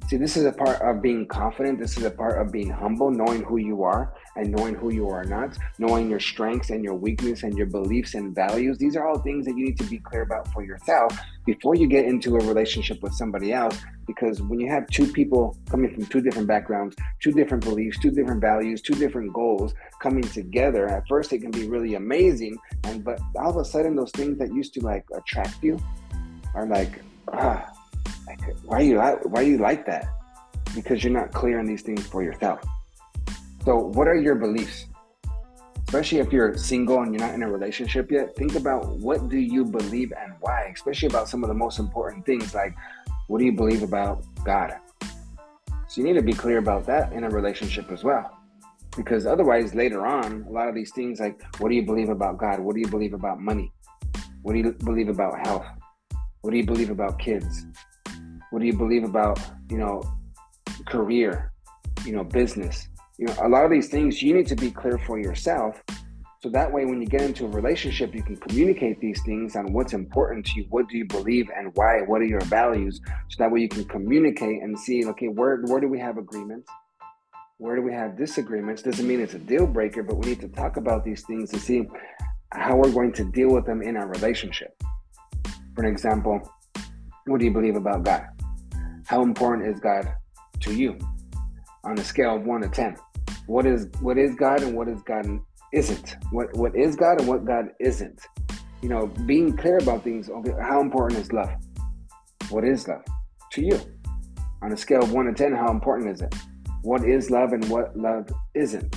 See, 0.06 0.18
this 0.18 0.36
is 0.36 0.44
a 0.44 0.52
part 0.52 0.82
of 0.82 1.00
being 1.00 1.26
confident. 1.26 1.78
This 1.78 1.96
is 1.96 2.04
a 2.04 2.10
part 2.10 2.38
of 2.38 2.52
being 2.52 2.68
humble, 2.68 3.10
knowing 3.10 3.42
who 3.42 3.56
you 3.56 3.84
are 3.84 4.12
and 4.36 4.50
knowing 4.50 4.74
who 4.74 4.92
you 4.92 5.08
are 5.08 5.24
not, 5.24 5.56
knowing 5.78 6.10
your 6.10 6.20
strengths 6.20 6.68
and 6.68 6.84
your 6.84 6.92
weakness 6.92 7.42
and 7.42 7.56
your 7.56 7.66
beliefs 7.66 8.12
and 8.12 8.34
values. 8.34 8.76
These 8.76 8.96
are 8.96 9.08
all 9.08 9.18
things 9.18 9.46
that 9.46 9.56
you 9.56 9.64
need 9.64 9.78
to 9.78 9.84
be 9.84 9.98
clear 9.98 10.20
about 10.20 10.52
for 10.52 10.62
yourself 10.62 11.18
before 11.46 11.74
you 11.74 11.86
get 11.86 12.04
into 12.04 12.36
a 12.36 12.44
relationship 12.44 13.02
with 13.02 13.14
somebody 13.14 13.54
else. 13.54 13.80
Because 14.06 14.42
when 14.42 14.60
you 14.60 14.68
have 14.70 14.86
two 14.88 15.10
people 15.10 15.56
coming 15.70 15.94
from 15.94 16.04
two 16.04 16.20
different 16.20 16.48
backgrounds, 16.48 16.94
two 17.20 17.32
different 17.32 17.64
beliefs, 17.64 17.98
two 17.98 18.10
different 18.10 18.42
values, 18.42 18.82
two 18.82 18.94
different 18.94 19.32
goals 19.32 19.72
coming 20.02 20.22
together, 20.22 20.86
at 20.86 21.08
first 21.08 21.32
it 21.32 21.38
can 21.38 21.50
be 21.50 21.66
really 21.66 21.94
amazing. 21.94 22.58
And 22.84 23.02
but 23.02 23.20
all 23.36 23.48
of 23.48 23.56
a 23.56 23.64
sudden, 23.64 23.96
those 23.96 24.10
things 24.10 24.36
that 24.38 24.52
used 24.52 24.74
to 24.74 24.80
like 24.80 25.06
attract 25.16 25.62
you 25.62 25.82
are 26.54 26.66
like, 26.66 27.00
ah 27.32 27.73
why 28.64 28.80
you 28.80 28.98
why 28.98 29.42
you 29.42 29.58
like 29.58 29.86
that? 29.86 30.06
Because 30.74 31.04
you're 31.04 31.12
not 31.12 31.32
clear 31.32 31.58
on 31.58 31.66
these 31.66 31.82
things 31.82 32.06
for 32.06 32.22
yourself. 32.22 32.60
So, 33.64 33.76
what 33.78 34.08
are 34.08 34.16
your 34.16 34.34
beliefs? 34.34 34.86
Especially 35.86 36.18
if 36.18 36.32
you're 36.32 36.56
single 36.56 37.02
and 37.02 37.14
you're 37.14 37.26
not 37.26 37.34
in 37.34 37.42
a 37.42 37.50
relationship 37.50 38.10
yet, 38.10 38.34
think 38.36 38.56
about 38.56 38.88
what 38.98 39.28
do 39.28 39.38
you 39.38 39.64
believe 39.64 40.12
and 40.20 40.34
why, 40.40 40.72
especially 40.74 41.08
about 41.08 41.28
some 41.28 41.44
of 41.44 41.48
the 41.48 41.54
most 41.54 41.78
important 41.78 42.26
things 42.26 42.54
like 42.54 42.74
what 43.28 43.38
do 43.38 43.44
you 43.44 43.52
believe 43.52 43.82
about 43.82 44.24
God? 44.44 44.74
So 45.88 46.00
you 46.00 46.04
need 46.04 46.14
to 46.14 46.22
be 46.22 46.32
clear 46.32 46.58
about 46.58 46.84
that 46.86 47.12
in 47.12 47.24
a 47.24 47.30
relationship 47.30 47.90
as 47.90 48.04
well. 48.04 48.38
Because 48.96 49.26
otherwise, 49.26 49.74
later 49.74 50.06
on, 50.06 50.44
a 50.48 50.50
lot 50.50 50.68
of 50.68 50.74
these 50.74 50.92
things 50.92 51.20
like 51.20 51.40
what 51.58 51.68
do 51.68 51.74
you 51.74 51.84
believe 51.84 52.08
about 52.08 52.38
God? 52.38 52.60
What 52.60 52.74
do 52.74 52.80
you 52.80 52.88
believe 52.88 53.14
about 53.14 53.40
money? 53.40 53.72
What 54.42 54.52
do 54.52 54.58
you 54.58 54.72
believe 54.72 55.08
about 55.08 55.46
health? 55.46 55.66
What 56.42 56.50
do 56.50 56.56
you 56.58 56.66
believe 56.66 56.90
about 56.90 57.18
kids? 57.18 57.66
What 58.54 58.60
do 58.60 58.68
you 58.68 58.78
believe 58.78 59.02
about, 59.02 59.40
you 59.68 59.78
know, 59.78 60.00
career, 60.86 61.52
you 62.04 62.12
know, 62.12 62.22
business? 62.22 62.86
You 63.18 63.26
know, 63.26 63.34
a 63.42 63.48
lot 63.48 63.64
of 63.64 63.70
these 63.72 63.88
things 63.88 64.22
you 64.22 64.32
need 64.32 64.46
to 64.46 64.54
be 64.54 64.70
clear 64.70 64.96
for 64.96 65.18
yourself. 65.18 65.82
So 66.40 66.50
that 66.50 66.72
way, 66.72 66.84
when 66.84 67.00
you 67.00 67.08
get 67.08 67.22
into 67.22 67.46
a 67.46 67.48
relationship, 67.48 68.14
you 68.14 68.22
can 68.22 68.36
communicate 68.36 69.00
these 69.00 69.20
things 69.24 69.56
on 69.56 69.72
what's 69.72 69.92
important 69.92 70.46
to 70.46 70.52
you. 70.60 70.66
What 70.70 70.88
do 70.88 70.96
you 70.96 71.04
believe 71.04 71.50
and 71.56 71.72
why? 71.74 72.02
What 72.02 72.20
are 72.20 72.26
your 72.26 72.42
values? 72.42 73.00
So 73.28 73.42
that 73.42 73.50
way 73.50 73.58
you 73.58 73.68
can 73.68 73.86
communicate 73.86 74.62
and 74.62 74.78
see, 74.78 75.04
okay, 75.04 75.26
where, 75.26 75.60
where 75.62 75.80
do 75.80 75.88
we 75.88 75.98
have 75.98 76.16
agreements? 76.16 76.70
Where 77.58 77.74
do 77.74 77.82
we 77.82 77.92
have 77.92 78.16
disagreements? 78.16 78.82
Doesn't 78.82 79.08
mean 79.08 79.18
it's 79.18 79.34
a 79.34 79.40
deal 79.40 79.66
breaker, 79.66 80.04
but 80.04 80.14
we 80.14 80.28
need 80.28 80.40
to 80.42 80.48
talk 80.48 80.76
about 80.76 81.04
these 81.04 81.24
things 81.24 81.50
to 81.50 81.58
see 81.58 81.88
how 82.52 82.76
we're 82.76 82.92
going 82.92 83.12
to 83.14 83.24
deal 83.24 83.48
with 83.48 83.66
them 83.66 83.82
in 83.82 83.96
our 83.96 84.06
relationship. 84.06 84.80
For 85.74 85.82
an 85.84 85.90
example, 85.90 86.48
what 87.26 87.40
do 87.40 87.46
you 87.46 87.52
believe 87.52 87.74
about 87.74 88.04
God? 88.04 88.28
How 89.06 89.22
important 89.22 89.68
is 89.68 89.80
God 89.80 90.14
to 90.60 90.74
you 90.74 90.98
on 91.84 91.98
a 91.98 92.04
scale 92.04 92.36
of 92.36 92.42
one 92.44 92.62
to 92.62 92.68
ten? 92.68 92.96
What 93.46 93.66
is 93.66 93.86
what 94.00 94.16
is 94.16 94.34
God 94.34 94.62
and 94.62 94.74
what 94.74 94.88
is 94.88 95.02
God 95.02 95.26
isn't? 95.72 96.16
What 96.30 96.54
what 96.56 96.74
is 96.74 96.96
God 96.96 97.20
and 97.20 97.28
what 97.28 97.44
God 97.44 97.66
isn't? 97.80 98.20
You 98.80 98.88
know, 98.88 99.06
being 99.26 99.56
clear 99.56 99.78
about 99.78 100.04
things. 100.04 100.30
Okay, 100.30 100.54
how 100.60 100.80
important 100.80 101.20
is 101.20 101.32
love? 101.32 101.50
What 102.48 102.64
is 102.64 102.88
love 102.88 103.04
to 103.52 103.62
you? 103.62 103.80
On 104.62 104.72
a 104.72 104.76
scale 104.76 105.02
of 105.02 105.12
one 105.12 105.26
to 105.26 105.34
ten, 105.34 105.54
how 105.54 105.70
important 105.70 106.10
is 106.10 106.22
it? 106.22 106.34
What 106.82 107.04
is 107.04 107.30
love 107.30 107.52
and 107.52 107.68
what 107.68 107.96
love 107.96 108.28
isn't? 108.54 108.96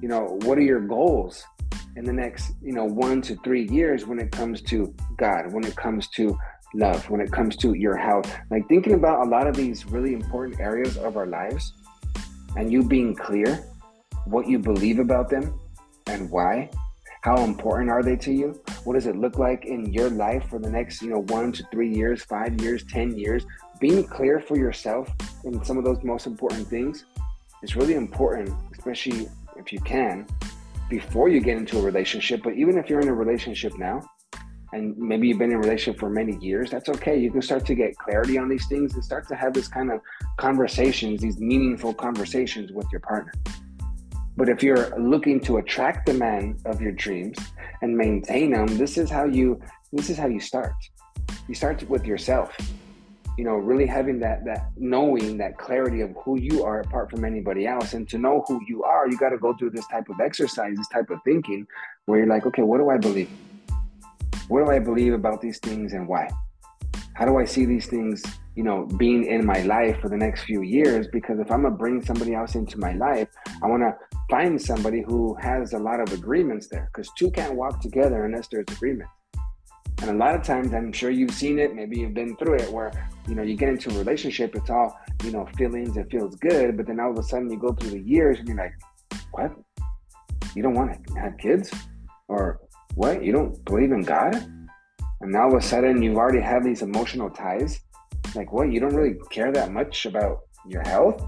You 0.00 0.08
know, 0.08 0.38
what 0.42 0.58
are 0.58 0.62
your 0.62 0.80
goals 0.80 1.44
in 1.96 2.04
the 2.04 2.12
next, 2.12 2.52
you 2.62 2.72
know, 2.72 2.84
one 2.84 3.22
to 3.22 3.36
three 3.44 3.68
years 3.68 4.06
when 4.06 4.18
it 4.18 4.32
comes 4.32 4.62
to 4.62 4.92
God, 5.18 5.52
when 5.52 5.64
it 5.64 5.76
comes 5.76 6.08
to 6.10 6.36
love, 6.74 7.08
when 7.10 7.20
it 7.20 7.30
comes 7.30 7.56
to 7.56 7.74
your 7.74 7.96
health. 7.96 8.32
Like 8.50 8.68
thinking 8.68 8.94
about 8.94 9.26
a 9.26 9.28
lot 9.28 9.46
of 9.46 9.56
these 9.56 9.86
really 9.86 10.12
important 10.12 10.60
areas 10.60 10.96
of 10.96 11.16
our 11.16 11.26
lives 11.26 11.72
and 12.56 12.70
you 12.72 12.82
being 12.82 13.14
clear 13.14 13.64
what 14.24 14.48
you 14.48 14.58
believe 14.58 14.98
about 14.98 15.28
them 15.28 15.58
and 16.06 16.30
why. 16.30 16.70
How 17.22 17.44
important 17.44 17.88
are 17.88 18.02
they 18.02 18.16
to 18.16 18.32
you? 18.32 18.60
What 18.84 18.94
does 18.94 19.06
it 19.06 19.16
look 19.16 19.38
like 19.38 19.64
in 19.64 19.92
your 19.92 20.10
life 20.10 20.48
for 20.50 20.58
the 20.58 20.68
next, 20.68 21.02
you 21.02 21.10
know, 21.10 21.22
one 21.22 21.52
to 21.52 21.64
three 21.70 21.94
years, 21.94 22.24
five 22.24 22.60
years, 22.60 22.84
10 22.84 23.16
years? 23.16 23.46
Being 23.78 24.04
clear 24.04 24.40
for 24.40 24.56
yourself 24.56 25.08
in 25.44 25.64
some 25.64 25.78
of 25.78 25.84
those 25.84 26.02
most 26.02 26.26
important 26.26 26.66
things 26.66 27.04
is 27.62 27.76
really 27.76 27.94
important, 27.94 28.52
especially 28.72 29.28
if 29.56 29.72
you 29.72 29.80
can, 29.80 30.26
before 30.90 31.28
you 31.28 31.40
get 31.40 31.56
into 31.56 31.78
a 31.78 31.82
relationship. 31.82 32.42
But 32.42 32.54
even 32.54 32.76
if 32.76 32.90
you're 32.90 33.00
in 33.00 33.08
a 33.08 33.14
relationship 33.14 33.78
now, 33.78 34.02
and 34.72 34.96
maybe 34.96 35.28
you've 35.28 35.38
been 35.38 35.50
in 35.50 35.56
a 35.56 35.60
relationship 35.60 36.00
for 36.00 36.08
many 36.08 36.36
years, 36.38 36.70
that's 36.70 36.88
okay. 36.88 37.18
You 37.18 37.30
can 37.30 37.42
start 37.42 37.66
to 37.66 37.74
get 37.74 37.96
clarity 37.96 38.38
on 38.38 38.48
these 38.48 38.66
things 38.66 38.94
and 38.94 39.04
start 39.04 39.28
to 39.28 39.34
have 39.34 39.52
this 39.52 39.68
kind 39.68 39.92
of 39.92 40.00
conversations, 40.38 41.20
these 41.20 41.38
meaningful 41.38 41.92
conversations 41.92 42.72
with 42.72 42.86
your 42.90 43.00
partner. 43.00 43.32
But 44.34 44.48
if 44.48 44.62
you're 44.62 44.98
looking 44.98 45.40
to 45.40 45.58
attract 45.58 46.06
the 46.06 46.14
man 46.14 46.56
of 46.64 46.80
your 46.80 46.92
dreams 46.92 47.36
and 47.82 47.96
maintain 47.96 48.52
them, 48.52 48.66
this 48.78 48.96
is 48.96 49.10
how 49.10 49.24
you 49.24 49.60
this 49.92 50.08
is 50.08 50.16
how 50.16 50.26
you 50.26 50.40
start. 50.40 50.72
You 51.48 51.54
start 51.54 51.86
with 51.90 52.06
yourself. 52.06 52.56
You 53.36 53.44
know, 53.44 53.56
really 53.56 53.84
having 53.84 54.20
that 54.20 54.42
that 54.46 54.70
knowing 54.78 55.36
that 55.36 55.58
clarity 55.58 56.00
of 56.00 56.16
who 56.24 56.38
you 56.38 56.64
are 56.64 56.80
apart 56.80 57.10
from 57.10 57.26
anybody 57.26 57.66
else. 57.66 57.92
And 57.92 58.08
to 58.08 58.16
know 58.16 58.42
who 58.48 58.58
you 58.66 58.84
are, 58.84 59.06
you 59.06 59.18
got 59.18 59.30
to 59.30 59.38
go 59.38 59.52
through 59.52 59.70
this 59.70 59.86
type 59.88 60.08
of 60.08 60.18
exercise, 60.18 60.76
this 60.78 60.88
type 60.88 61.10
of 61.10 61.18
thinking 61.24 61.66
where 62.06 62.20
you're 62.20 62.26
like, 62.26 62.46
okay, 62.46 62.62
what 62.62 62.78
do 62.78 62.88
I 62.88 62.96
believe? 62.96 63.28
What 64.48 64.64
do 64.64 64.70
I 64.70 64.78
believe 64.78 65.14
about 65.14 65.40
these 65.40 65.58
things 65.58 65.92
and 65.92 66.06
why? 66.08 66.28
How 67.14 67.26
do 67.26 67.38
I 67.38 67.44
see 67.44 67.64
these 67.64 67.86
things, 67.86 68.22
you 68.56 68.62
know, 68.62 68.86
being 68.96 69.26
in 69.26 69.44
my 69.44 69.60
life 69.62 70.00
for 70.00 70.08
the 70.08 70.16
next 70.16 70.44
few 70.44 70.62
years? 70.62 71.06
Because 71.12 71.38
if 71.38 71.50
I'm 71.50 71.62
gonna 71.62 71.76
bring 71.76 72.02
somebody 72.02 72.34
else 72.34 72.54
into 72.54 72.78
my 72.78 72.92
life, 72.92 73.28
I 73.62 73.66
wanna 73.66 73.94
find 74.30 74.60
somebody 74.60 75.02
who 75.06 75.34
has 75.40 75.72
a 75.72 75.78
lot 75.78 76.00
of 76.00 76.12
agreements 76.12 76.68
there 76.68 76.90
because 76.92 77.10
two 77.18 77.30
can't 77.30 77.54
walk 77.54 77.80
together 77.80 78.24
unless 78.24 78.48
there's 78.48 78.64
agreement. 78.70 79.10
And 80.00 80.10
a 80.10 80.14
lot 80.14 80.34
of 80.34 80.42
times, 80.42 80.74
I'm 80.74 80.92
sure 80.92 81.10
you've 81.10 81.30
seen 81.30 81.60
it, 81.60 81.76
maybe 81.76 82.00
you've 82.00 82.14
been 82.14 82.34
through 82.36 82.54
it, 82.54 82.72
where 82.72 82.90
you 83.28 83.36
know 83.36 83.42
you 83.42 83.56
get 83.56 83.68
into 83.68 83.90
a 83.90 83.98
relationship, 83.98 84.56
it's 84.56 84.68
all 84.68 84.98
you 85.22 85.30
know 85.30 85.46
feelings, 85.56 85.96
it 85.96 86.08
feels 86.10 86.34
good, 86.36 86.76
but 86.76 86.86
then 86.86 86.98
all 86.98 87.12
of 87.12 87.18
a 87.18 87.22
sudden 87.22 87.48
you 87.48 87.58
go 87.58 87.72
through 87.72 87.90
the 87.90 88.00
years 88.00 88.38
and 88.38 88.48
you're 88.48 88.56
like, 88.56 88.74
what? 89.30 89.52
You 90.56 90.62
don't 90.62 90.74
want 90.74 91.06
to 91.06 91.14
have 91.20 91.38
kids, 91.38 91.72
or 92.26 92.60
what? 92.94 93.22
You 93.22 93.32
don't 93.32 93.64
believe 93.64 93.92
in 93.92 94.02
God? 94.02 94.34
And 94.34 95.32
now 95.32 95.44
all 95.44 95.56
of 95.56 95.62
a 95.62 95.66
sudden 95.66 96.02
you've 96.02 96.16
already 96.16 96.40
had 96.40 96.64
these 96.64 96.82
emotional 96.82 97.30
ties? 97.30 97.80
Like, 98.34 98.52
what? 98.52 98.70
You 98.70 98.80
don't 98.80 98.94
really 98.94 99.16
care 99.30 99.52
that 99.52 99.72
much 99.72 100.06
about 100.06 100.40
your 100.66 100.82
health? 100.82 101.22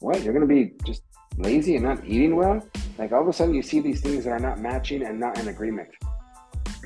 What? 0.00 0.22
You're 0.22 0.32
going 0.32 0.48
to 0.48 0.54
be 0.54 0.72
just 0.84 1.02
lazy 1.36 1.76
and 1.76 1.84
not 1.84 2.04
eating 2.06 2.34
well? 2.34 2.66
Like, 2.98 3.12
all 3.12 3.22
of 3.22 3.28
a 3.28 3.32
sudden 3.32 3.54
you 3.54 3.62
see 3.62 3.80
these 3.80 4.00
things 4.00 4.24
that 4.24 4.30
are 4.30 4.38
not 4.38 4.58
matching 4.58 5.04
and 5.04 5.18
not 5.20 5.38
in 5.38 5.48
agreement. 5.48 5.88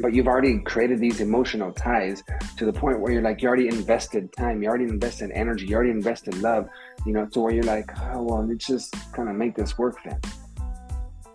But 0.01 0.13
you've 0.13 0.27
already 0.27 0.59
created 0.59 0.99
these 0.99 1.21
emotional 1.21 1.73
ties 1.73 2.23
to 2.57 2.65
the 2.65 2.73
point 2.73 2.99
where 2.99 3.13
you're 3.13 3.23
like, 3.23 3.43
you 3.43 3.49
already 3.49 3.69
invested 3.69 4.33
time, 4.37 4.61
you 4.61 4.69
already 4.69 4.85
invested 4.85 5.31
energy, 5.33 5.67
you 5.67 5.77
already 5.77 5.93
invested 5.93 6.37
love, 6.39 6.69
you 7.07 7.13
know, 7.13 7.27
to 7.27 7.41
where 7.41 7.55
you're 7.55 7.63
like, 7.63 7.89
oh, 8.13 8.23
well, 8.23 8.45
let's 8.45 8.67
just 8.67 8.93
kind 9.13 9.29
of 9.29 9.37
make 9.37 9.55
this 9.55 9.79
work 9.79 9.97
then. 10.05 10.19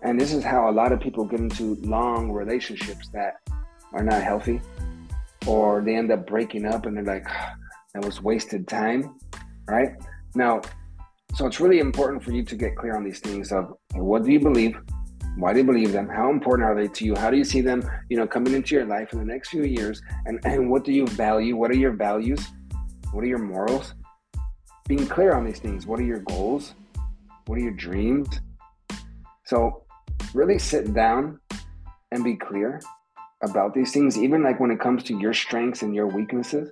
And 0.02 0.20
this 0.20 0.32
is 0.32 0.42
how 0.42 0.70
a 0.70 0.72
lot 0.72 0.92
of 0.92 1.00
people 1.00 1.24
get 1.24 1.40
into 1.40 1.74
long 1.82 2.32
relationships 2.32 3.08
that 3.12 3.34
are 3.92 4.02
not 4.02 4.22
healthy, 4.22 4.60
or 5.46 5.82
they 5.82 5.96
end 5.96 6.10
up 6.10 6.26
breaking 6.26 6.64
up 6.64 6.86
and 6.86 6.96
they're 6.96 7.04
like, 7.04 7.26
ah, 7.28 7.54
that 7.94 8.04
was 8.04 8.22
wasted 8.22 8.66
time, 8.68 9.14
right? 9.68 9.90
Now, 10.34 10.62
so 11.34 11.46
it's 11.46 11.60
really 11.60 11.78
important 11.78 12.22
for 12.24 12.32
you 12.32 12.44
to 12.44 12.56
get 12.56 12.76
clear 12.76 12.96
on 12.96 13.04
these 13.04 13.20
things 13.20 13.52
of 13.52 13.74
what 13.94 14.24
do 14.24 14.32
you 14.32 14.40
believe? 14.40 14.76
Why 15.36 15.52
do 15.52 15.60
you 15.60 15.64
believe 15.64 15.92
them? 15.92 16.08
How 16.08 16.30
important 16.30 16.68
are 16.68 16.74
they 16.74 16.88
to 16.88 17.04
you? 17.04 17.14
How 17.14 17.30
do 17.30 17.36
you 17.36 17.44
see 17.44 17.60
them, 17.60 17.82
you 18.08 18.16
know, 18.16 18.26
coming 18.26 18.52
into 18.52 18.74
your 18.74 18.84
life 18.84 19.12
in 19.12 19.20
the 19.20 19.24
next 19.24 19.50
few 19.50 19.64
years? 19.64 20.02
And, 20.26 20.40
and 20.44 20.70
what 20.70 20.84
do 20.84 20.92
you 20.92 21.06
value? 21.06 21.56
What 21.56 21.70
are 21.70 21.76
your 21.76 21.92
values? 21.92 22.44
What 23.12 23.22
are 23.22 23.28
your 23.28 23.38
morals? 23.38 23.94
Being 24.88 25.06
clear 25.06 25.34
on 25.34 25.44
these 25.44 25.60
things. 25.60 25.86
What 25.86 26.00
are 26.00 26.04
your 26.04 26.20
goals? 26.20 26.74
What 27.46 27.58
are 27.58 27.62
your 27.62 27.74
dreams? 27.74 28.28
So 29.44 29.84
really 30.34 30.58
sit 30.58 30.94
down 30.94 31.40
and 32.12 32.24
be 32.24 32.36
clear 32.36 32.80
about 33.42 33.74
these 33.74 33.92
things, 33.92 34.18
even 34.18 34.42
like 34.42 34.60
when 34.60 34.70
it 34.70 34.80
comes 34.80 35.02
to 35.04 35.18
your 35.18 35.32
strengths 35.32 35.82
and 35.82 35.94
your 35.94 36.06
weaknesses. 36.06 36.68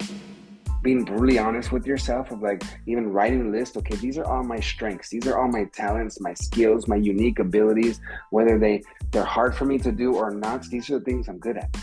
Being 0.82 1.04
brutally 1.04 1.38
honest 1.38 1.72
with 1.72 1.86
yourself 1.86 2.30
of 2.30 2.40
like 2.40 2.62
even 2.86 3.12
writing 3.12 3.48
a 3.48 3.50
list, 3.50 3.76
okay, 3.76 3.96
these 3.96 4.16
are 4.16 4.24
all 4.24 4.44
my 4.44 4.60
strengths, 4.60 5.08
these 5.08 5.26
are 5.26 5.36
all 5.36 5.48
my 5.48 5.64
talents, 5.74 6.20
my 6.20 6.34
skills, 6.34 6.86
my 6.86 6.96
unique 6.96 7.40
abilities, 7.40 8.00
whether 8.30 8.58
they 8.58 8.82
they're 9.10 9.24
hard 9.24 9.56
for 9.56 9.64
me 9.64 9.78
to 9.78 9.90
do 9.90 10.14
or 10.14 10.30
not, 10.30 10.62
these 10.64 10.88
are 10.90 11.00
the 11.00 11.04
things 11.04 11.28
I'm 11.28 11.38
good 11.38 11.56
at. 11.56 11.76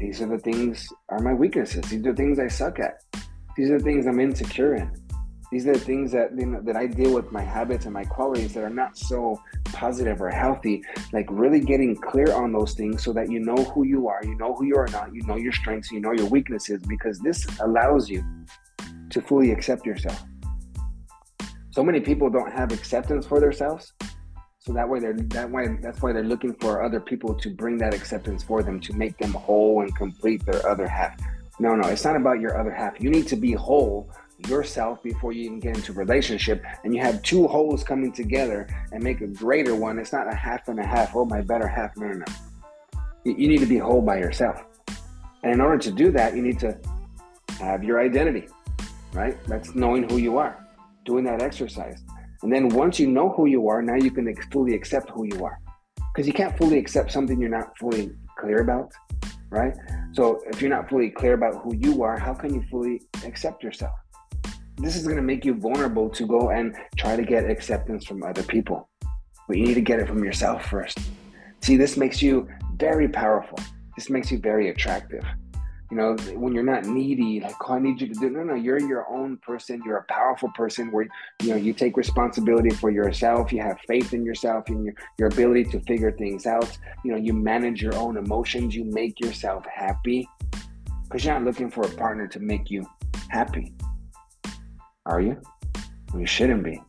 These 0.00 0.20
are 0.20 0.26
the 0.26 0.38
things 0.38 0.88
are 1.08 1.20
my 1.20 1.34
weaknesses. 1.34 1.82
These 1.88 2.00
are 2.00 2.12
the 2.12 2.16
things 2.16 2.38
I 2.38 2.48
suck 2.48 2.80
at. 2.80 3.02
These 3.56 3.70
are 3.70 3.78
the 3.78 3.84
things 3.84 4.06
I'm 4.06 4.20
insecure 4.20 4.74
in. 4.74 5.05
These 5.50 5.66
are 5.66 5.72
the 5.72 5.80
things 5.80 6.10
that 6.12 6.30
you 6.36 6.46
know, 6.46 6.60
that 6.62 6.76
I 6.76 6.86
deal 6.86 7.14
with 7.14 7.30
my 7.30 7.42
habits 7.42 7.84
and 7.84 7.94
my 7.94 8.04
qualities 8.04 8.52
that 8.54 8.64
are 8.64 8.70
not 8.70 8.98
so 8.98 9.40
positive 9.66 10.20
or 10.20 10.30
healthy. 10.30 10.82
Like 11.12 11.26
really 11.30 11.60
getting 11.60 11.94
clear 11.94 12.32
on 12.32 12.52
those 12.52 12.74
things 12.74 13.04
so 13.04 13.12
that 13.12 13.30
you 13.30 13.40
know 13.40 13.56
who 13.56 13.84
you 13.84 14.08
are, 14.08 14.20
you 14.24 14.34
know 14.36 14.54
who 14.54 14.64
you 14.64 14.76
are 14.76 14.88
not, 14.88 15.14
you 15.14 15.22
know 15.26 15.36
your 15.36 15.52
strengths, 15.52 15.92
you 15.92 16.00
know 16.00 16.12
your 16.12 16.26
weaknesses, 16.26 16.82
because 16.88 17.20
this 17.20 17.46
allows 17.60 18.08
you 18.10 18.24
to 19.10 19.20
fully 19.20 19.52
accept 19.52 19.86
yourself. 19.86 20.24
So 21.70 21.84
many 21.84 22.00
people 22.00 22.30
don't 22.30 22.52
have 22.52 22.72
acceptance 22.72 23.26
for 23.26 23.38
themselves. 23.38 23.92
So 24.58 24.72
that 24.72 24.88
way 24.88 24.98
they're 24.98 25.12
that 25.12 25.48
way 25.48 25.78
that's 25.80 26.02
why 26.02 26.12
they're 26.12 26.24
looking 26.24 26.54
for 26.54 26.82
other 26.82 26.98
people 26.98 27.34
to 27.34 27.54
bring 27.54 27.78
that 27.78 27.94
acceptance 27.94 28.42
for 28.42 28.64
them 28.64 28.80
to 28.80 28.92
make 28.94 29.16
them 29.18 29.32
whole 29.32 29.82
and 29.82 29.94
complete 29.94 30.44
their 30.44 30.66
other 30.66 30.88
half. 30.88 31.20
No, 31.60 31.76
no, 31.76 31.88
it's 31.88 32.04
not 32.04 32.16
about 32.16 32.40
your 32.40 32.58
other 32.58 32.72
half. 32.72 33.00
You 33.00 33.10
need 33.10 33.28
to 33.28 33.36
be 33.36 33.52
whole 33.52 34.10
yourself 34.48 35.02
before 35.02 35.32
you 35.32 35.44
even 35.44 35.60
get 35.60 35.76
into 35.76 35.92
relationship 35.92 36.62
and 36.84 36.94
you 36.94 37.00
have 37.00 37.22
two 37.22 37.46
wholes 37.46 37.82
coming 37.82 38.12
together 38.12 38.68
and 38.92 39.02
make 39.02 39.20
a 39.20 39.26
greater 39.26 39.74
one. 39.74 39.98
It's 39.98 40.12
not 40.12 40.30
a 40.30 40.34
half 40.34 40.68
and 40.68 40.78
a 40.78 40.86
half. 40.86 41.16
Oh, 41.16 41.24
my 41.24 41.40
better 41.40 41.66
half. 41.66 41.96
No, 41.96 42.08
no, 42.08 42.18
no. 42.18 42.24
You 43.24 43.48
need 43.48 43.60
to 43.60 43.66
be 43.66 43.78
whole 43.78 44.02
by 44.02 44.18
yourself. 44.18 44.62
And 45.42 45.52
in 45.52 45.60
order 45.60 45.78
to 45.78 45.90
do 45.90 46.10
that, 46.12 46.36
you 46.36 46.42
need 46.42 46.58
to 46.60 46.78
have 47.60 47.82
your 47.82 48.00
identity, 48.00 48.48
right? 49.12 49.36
That's 49.46 49.74
knowing 49.74 50.08
who 50.08 50.18
you 50.18 50.38
are, 50.38 50.66
doing 51.04 51.24
that 51.24 51.42
exercise. 51.42 52.02
And 52.42 52.52
then 52.52 52.68
once 52.68 53.00
you 53.00 53.08
know 53.08 53.30
who 53.30 53.46
you 53.46 53.68
are, 53.68 53.82
now 53.82 53.96
you 53.96 54.10
can 54.10 54.32
fully 54.52 54.74
accept 54.74 55.10
who 55.10 55.24
you 55.24 55.44
are. 55.44 55.58
Because 56.14 56.26
you 56.26 56.32
can't 56.32 56.56
fully 56.56 56.78
accept 56.78 57.10
something 57.10 57.40
you're 57.40 57.50
not 57.50 57.76
fully 57.78 58.10
clear 58.38 58.60
about, 58.60 58.92
right? 59.50 59.74
So 60.12 60.40
if 60.46 60.60
you're 60.60 60.70
not 60.70 60.88
fully 60.88 61.10
clear 61.10 61.34
about 61.34 61.56
who 61.62 61.74
you 61.74 62.02
are, 62.02 62.18
how 62.18 62.34
can 62.34 62.54
you 62.54 62.64
fully 62.70 63.02
accept 63.24 63.62
yourself? 63.62 63.94
This 64.78 64.96
is 64.96 65.04
going 65.04 65.16
to 65.16 65.22
make 65.22 65.44
you 65.44 65.54
vulnerable 65.54 66.10
to 66.10 66.26
go 66.26 66.50
and 66.50 66.74
try 66.96 67.16
to 67.16 67.22
get 67.22 67.48
acceptance 67.48 68.04
from 68.04 68.22
other 68.22 68.42
people. 68.42 68.88
But 69.48 69.56
you 69.56 69.64
need 69.64 69.74
to 69.74 69.80
get 69.80 70.00
it 70.00 70.06
from 70.06 70.22
yourself 70.22 70.66
first. 70.66 70.98
See, 71.62 71.76
this 71.76 71.96
makes 71.96 72.20
you 72.20 72.48
very 72.76 73.08
powerful. 73.08 73.58
This 73.96 74.10
makes 74.10 74.30
you 74.30 74.38
very 74.38 74.68
attractive 74.68 75.24
you 75.90 75.96
know, 75.96 76.16
when 76.34 76.52
you're 76.52 76.64
not 76.64 76.84
needy, 76.84 77.40
like, 77.40 77.54
oh, 77.68 77.74
I 77.74 77.78
need 77.78 78.00
you 78.00 78.08
to 78.08 78.14
do. 78.14 78.28
No, 78.28 78.42
no, 78.42 78.54
you're 78.54 78.80
your 78.80 79.08
own 79.08 79.36
person. 79.36 79.80
You're 79.84 79.98
a 79.98 80.12
powerful 80.12 80.50
person 80.54 80.90
where, 80.90 81.06
you 81.42 81.50
know, 81.50 81.56
you 81.56 81.72
take 81.72 81.96
responsibility 81.96 82.70
for 82.70 82.90
yourself. 82.90 83.52
You 83.52 83.62
have 83.62 83.78
faith 83.86 84.12
in 84.12 84.24
yourself 84.24 84.68
and 84.68 84.84
your, 84.84 84.94
your 85.18 85.28
ability 85.28 85.64
to 85.66 85.80
figure 85.80 86.10
things 86.10 86.44
out. 86.44 86.76
You 87.04 87.12
know, 87.12 87.18
you 87.18 87.32
manage 87.32 87.82
your 87.82 87.94
own 87.94 88.16
emotions. 88.16 88.74
You 88.74 88.84
make 88.84 89.20
yourself 89.20 89.64
happy 89.72 90.28
because 91.04 91.24
you're 91.24 91.34
not 91.34 91.44
looking 91.44 91.70
for 91.70 91.82
a 91.82 91.90
partner 91.90 92.26
to 92.28 92.40
make 92.40 92.68
you 92.68 92.84
happy. 93.28 93.72
Are 95.06 95.20
you? 95.20 95.40
You 96.16 96.26
shouldn't 96.26 96.64
be. 96.64 96.82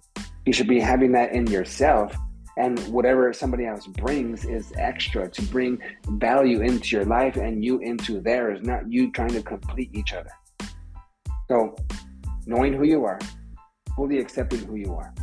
You 0.45 0.53
should 0.53 0.67
be 0.67 0.79
having 0.79 1.12
that 1.13 1.33
in 1.33 1.47
yourself 1.47 2.15
and 2.57 2.79
whatever 2.88 3.31
somebody 3.33 3.67
else 3.67 3.86
brings 3.86 4.43
is 4.43 4.74
extra 4.77 5.29
to 5.29 5.41
bring 5.43 5.79
value 6.09 6.62
into 6.62 6.95
your 6.95 7.05
life 7.05 7.38
and 7.38 7.63
you 7.63 7.77
into 7.79 8.19
theirs, 8.19 8.59
not 8.63 8.91
you 8.91 9.12
trying 9.12 9.29
to 9.29 9.43
complete 9.43 9.91
each 9.93 10.13
other. 10.13 10.31
So, 11.47 11.75
knowing 12.47 12.74
who 12.74 12.83
you 12.83 13.05
are, 13.05 13.19
fully 13.95 14.17
accepting 14.17 14.65
who 14.65 14.75
you 14.75 14.95
are. 14.95 15.13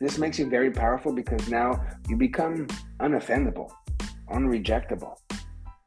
This 0.00 0.18
makes 0.18 0.38
you 0.38 0.50
very 0.50 0.70
powerful 0.70 1.12
because 1.12 1.48
now 1.48 1.82
you 2.08 2.16
become 2.16 2.66
unoffendable, 3.00 3.70
unrejectable. 4.30 5.16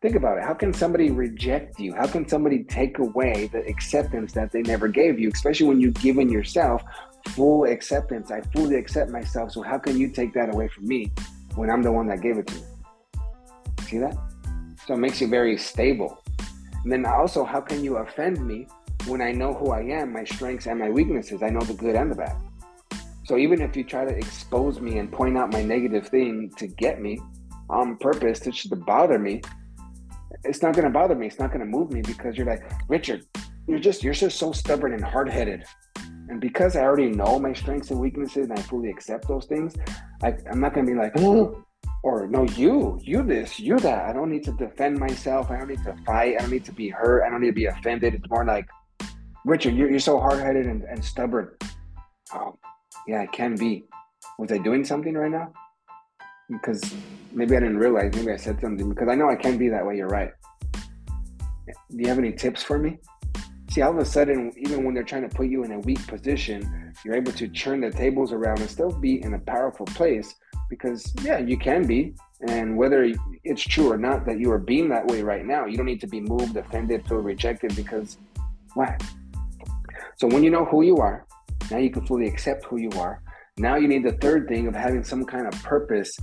Think 0.01 0.15
about 0.15 0.37
it. 0.37 0.43
How 0.43 0.53
can 0.53 0.73
somebody 0.73 1.09
reject 1.09 1.79
you? 1.79 1.93
How 1.95 2.05
can 2.05 2.27
somebody 2.27 2.63
take 2.63 2.99
away 2.99 3.49
the 3.51 3.65
acceptance 3.67 4.31
that 4.33 4.51
they 4.51 4.61
never 4.61 4.87
gave 4.87 5.19
you, 5.19 5.31
especially 5.33 5.67
when 5.67 5.81
you've 5.81 5.95
given 5.95 6.29
yourself 6.29 6.83
full 7.29 7.65
acceptance. 7.65 8.31
I 8.31 8.41
fully 8.53 8.75
accept 8.75 9.11
myself. 9.11 9.51
So 9.51 9.61
how 9.61 9.77
can 9.77 9.97
you 9.97 10.09
take 10.09 10.33
that 10.33 10.53
away 10.53 10.67
from 10.67 10.87
me 10.87 11.11
when 11.55 11.69
I'm 11.69 11.83
the 11.83 11.91
one 11.91 12.07
that 12.07 12.21
gave 12.21 12.37
it 12.37 12.47
to 12.47 12.55
you? 12.55 12.65
See 13.81 13.97
that? 13.99 14.17
So 14.85 14.93
it 14.93 14.97
makes 14.97 15.21
you 15.21 15.27
very 15.27 15.57
stable. 15.57 16.23
And 16.83 16.91
then 16.91 17.05
also, 17.05 17.43
how 17.43 17.61
can 17.61 17.83
you 17.83 17.97
offend 17.97 18.45
me 18.45 18.67
when 19.07 19.21
I 19.21 19.31
know 19.31 19.53
who 19.53 19.71
I 19.71 19.81
am, 19.81 20.13
my 20.13 20.23
strengths 20.23 20.67
and 20.67 20.79
my 20.79 20.89
weaknesses? 20.89 21.43
I 21.43 21.49
know 21.49 21.61
the 21.61 21.73
good 21.73 21.95
and 21.95 22.11
the 22.11 22.15
bad. 22.15 22.35
So 23.25 23.37
even 23.37 23.61
if 23.61 23.75
you 23.75 23.83
try 23.83 24.05
to 24.05 24.15
expose 24.15 24.79
me 24.79 24.99
and 24.99 25.11
point 25.11 25.37
out 25.37 25.51
my 25.51 25.61
negative 25.61 26.07
thing 26.07 26.49
to 26.57 26.67
get 26.67 27.01
me 27.01 27.19
on 27.69 27.97
purpose 27.97 28.39
to, 28.41 28.51
to 28.51 28.75
bother 28.75 29.19
me, 29.19 29.41
it's 30.44 30.62
not 30.62 30.74
going 30.74 30.86
to 30.86 30.91
bother 30.91 31.15
me. 31.15 31.27
It's 31.27 31.39
not 31.39 31.50
going 31.50 31.60
to 31.60 31.65
move 31.65 31.91
me 31.91 32.01
because 32.01 32.38
you're 32.38 32.48
like, 32.48 32.62
Richard, 32.88 33.25
you're 33.67 33.79
just 33.79 34.03
you're 34.03 34.13
just 34.13 34.38
so 34.38 34.51
stubborn 34.51 34.94
and 34.94 35.03
hard-headed 35.03 35.65
and 36.29 36.41
because 36.41 36.75
I 36.75 36.82
already 36.82 37.10
know 37.10 37.39
my 37.39 37.53
strengths 37.53 37.91
and 37.91 38.00
weaknesses 38.00 38.50
and 38.50 38.53
I 38.53 38.62
fully 38.62 38.89
accept 38.89 39.27
those 39.27 39.46
things, 39.46 39.75
I, 40.22 40.36
am 40.51 40.60
not 40.60 40.74
gonna 40.74 40.88
be 40.88 40.94
like, 40.94 41.13
oh, 41.17 41.63
or 42.03 42.27
no, 42.27 42.44
you, 42.44 43.00
you 43.01 43.23
this, 43.23 43.60
you 43.60 43.78
that. 43.80 44.10
I 44.10 44.13
don't 44.13 44.30
need 44.30 44.43
to 44.43 44.52
defend 44.54 45.00
myself. 45.00 45.50
I 45.50 45.58
don't 45.58 45.69
need 45.69 45.84
to 45.84 45.95
fight. 46.06 46.36
I 46.38 46.41
don't 46.41 46.52
need 46.52 46.65
to 46.65 46.71
be 46.71 46.89
hurt. 46.89 47.23
I 47.23 47.30
don't 47.30 47.41
need 47.41 47.47
to 47.47 47.54
be 47.54 47.65
offended. 47.65 48.13
It's 48.13 48.30
more 48.30 48.45
like, 48.45 48.67
Richard, 49.45 49.76
you're, 49.76 49.89
you're 49.89 50.00
so 50.00 50.19
hard 50.19 50.39
headed 50.39 50.65
and, 50.65 50.84
and 50.84 51.04
stubborn. 51.04 51.50
Oh, 52.34 52.58
yeah, 53.08 53.21
I 53.21 53.28
can 53.28 53.56
be. 53.56 53.86
Was 54.38 54.52
I 54.52 54.58
doing 54.58 54.84
something 54.84 55.13
right 55.13 55.32
now? 55.32 55.54
Because 56.49 56.93
maybe 57.33 57.55
I 57.55 57.60
didn't 57.60 57.77
realize. 57.77 58.13
Maybe 58.15 58.31
I 58.31 58.38
said 58.38 58.60
something 58.62 58.89
because 58.89 59.10
I 59.10 59.15
know 59.15 59.29
I 59.29 59.36
can 59.36 59.57
be 59.57 59.69
that 59.69 59.86
way. 59.86 59.97
You're 59.97 60.07
right. 60.07 60.31
Do 61.65 61.97
you 61.97 62.07
have 62.07 62.19
any 62.19 62.31
tips 62.31 62.63
for 62.63 62.77
me? 62.77 62.97
see 63.77 63.83
all 63.83 63.91
of 63.91 63.97
a 63.99 64.05
sudden 64.05 64.51
even 64.57 64.83
when 64.83 64.95
they're 64.95 65.03
trying 65.03 65.27
to 65.27 65.36
put 65.36 65.47
you 65.47 65.63
in 65.63 65.71
a 65.71 65.79
weak 65.79 66.05
position 66.07 66.93
you're 67.05 67.15
able 67.15 67.31
to 67.31 67.47
turn 67.47 67.81
the 67.81 67.91
tables 67.91 68.31
around 68.31 68.60
and 68.60 68.67
still 68.67 68.91
be 68.91 69.21
in 69.23 69.36
a 69.36 69.39
powerful 69.39 69.86
place 69.86 70.33
because 70.67 71.13
yeah 71.21 71.38
you 71.38 71.57
can 71.57 71.86
be 71.86 72.15
and 72.47 72.75
whether 72.75 73.13
it's 73.43 73.62
true 73.62 73.91
or 73.91 73.97
not 73.97 74.25
that 74.25 74.39
you 74.39 74.51
are 74.51 74.57
being 74.57 74.89
that 74.89 75.05
way 75.07 75.21
right 75.21 75.45
now 75.45 75.65
you 75.67 75.77
don't 75.77 75.86
need 75.86 76.01
to 76.01 76.07
be 76.07 76.19
moved 76.19 76.57
offended 76.57 77.07
feel 77.07 77.17
rejected 77.17 77.75
because 77.75 78.17
why 78.73 78.97
so 80.15 80.27
when 80.27 80.43
you 80.43 80.49
know 80.49 80.65
who 80.65 80.81
you 80.81 80.97
are 80.97 81.27
now 81.69 81.77
you 81.77 81.91
can 81.91 82.03
fully 82.07 82.27
accept 82.27 82.65
who 82.65 82.77
you 82.77 82.89
are 82.97 83.21
now 83.58 83.76
you 83.76 83.88
need 83.88 84.06
the 84.06 84.13
third 84.13 84.48
thing 84.48 84.67
of 84.67 84.76
having 84.76 85.04
some 85.04 85.26
kind 85.26 85.48
of 85.48 85.63
purpose 85.63 86.15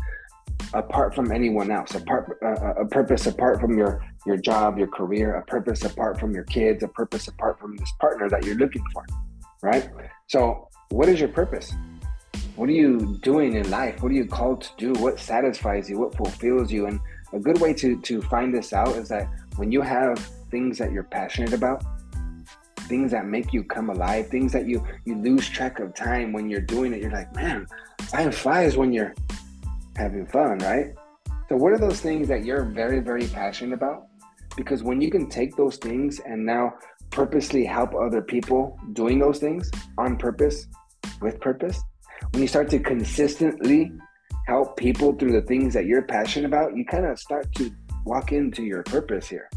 apart 0.73 1.15
from 1.15 1.33
anyone 1.33 1.71
else, 1.71 1.95
apart 1.95 2.39
uh, 2.45 2.83
a 2.83 2.87
purpose 2.87 3.27
apart 3.27 3.61
from 3.61 3.77
your 3.77 4.05
your 4.27 4.37
job, 4.37 4.79
your 4.79 4.89
career, 4.89 5.35
a 5.37 5.45
purpose 5.45 5.85
apart 5.85 6.19
from 6.19 6.33
your 6.33 6.45
kids, 6.45 6.83
a 6.83 6.89
purpose 6.89 7.29
apart 7.29 7.59
from 7.59 7.77
this 7.77 7.93
partner 8.01 8.29
that 8.29 8.45
you're 8.45 8.57
looking 8.57 8.83
for, 8.93 9.05
right? 9.63 9.89
So, 10.29 10.69
what 10.91 11.09
is 11.09 11.21
your 11.21 11.29
purpose? 11.29 11.73
What 12.57 12.69
are 12.69 12.73
you 12.73 13.19
doing 13.23 13.55
in 13.55 13.69
life? 13.71 14.03
What 14.03 14.13
are 14.13 14.15
you 14.15 14.27
called 14.27 14.63
to 14.63 14.71
do? 14.79 14.93
What 15.01 15.19
satisfies 15.19 15.91
you? 15.91 15.99
What 15.99 16.17
fulfills 16.17 16.71
you? 16.71 16.87
And 16.87 17.01
a 17.33 17.39
good 17.39 17.61
way 17.61 17.75
to 17.75 18.01
to 18.01 18.23
find 18.23 18.55
this 18.55 18.73
out 18.73 18.97
is 18.97 19.09
that 19.09 19.29
when 19.57 19.73
you 19.73 19.83
have 19.83 20.19
things 20.51 20.79
that 20.79 20.93
you're 20.93 21.05
passionate 21.05 21.53
about, 21.53 21.85
things 22.85 23.11
that 23.11 23.27
make 23.27 23.53
you 23.53 23.65
come 23.65 23.91
alive, 23.91 24.29
things 24.29 24.53
that 24.53 24.67
you 24.67 24.85
you 25.05 25.17
lose 25.17 25.49
track 25.49 25.81
of 25.81 25.95
time 25.95 26.33
when 26.33 26.49
you're 26.49 26.61
doing 26.61 26.93
it, 26.93 27.01
you're 27.03 27.11
like, 27.11 27.35
man, 27.35 27.67
time 28.09 28.33
flies 28.33 28.77
when 28.77 28.93
you're 28.93 29.15
having 29.97 30.27
fun, 30.27 30.59
right? 30.59 30.95
So, 31.49 31.57
what 31.57 31.73
are 31.73 31.79
those 31.79 32.01
things 32.01 32.29
that 32.29 32.45
you're 32.45 32.65
very, 32.65 33.01
very 33.01 33.27
passionate 33.27 33.75
about? 33.75 34.07
Because 34.57 34.83
when 34.83 35.01
you 35.01 35.11
can 35.11 35.29
take 35.29 35.57
those 35.57 35.77
things 35.77 36.21
and 36.21 36.45
now 36.45 36.75
purposely 37.11 37.65
help 37.65 37.95
other 37.95 38.23
people 38.23 38.79
doing 38.93 39.19
those 39.19 39.39
things 39.39 39.71
on 39.99 40.17
purpose, 40.17 40.67
with 41.21 41.41
purpose, 41.41 41.83
when 42.31 42.43
you 42.43 42.49
start 42.49 42.71
to 42.71 42.79
consistently 42.79 43.93
help 44.47 44.77
people 44.77 45.13
through 45.13 45.33
the 45.33 45.43
things 45.43 45.75
that 45.75 45.87
you're 45.87 46.03
passionate 46.03 46.47
about, 46.47 46.77
you 46.77 46.85
kind 46.85 47.07
of 47.07 47.19
start 47.19 47.53
to 47.55 47.71
walk 48.05 48.33
into 48.33 48.63
your 48.63 48.83
purpose 48.83 49.29
here. 49.29 49.49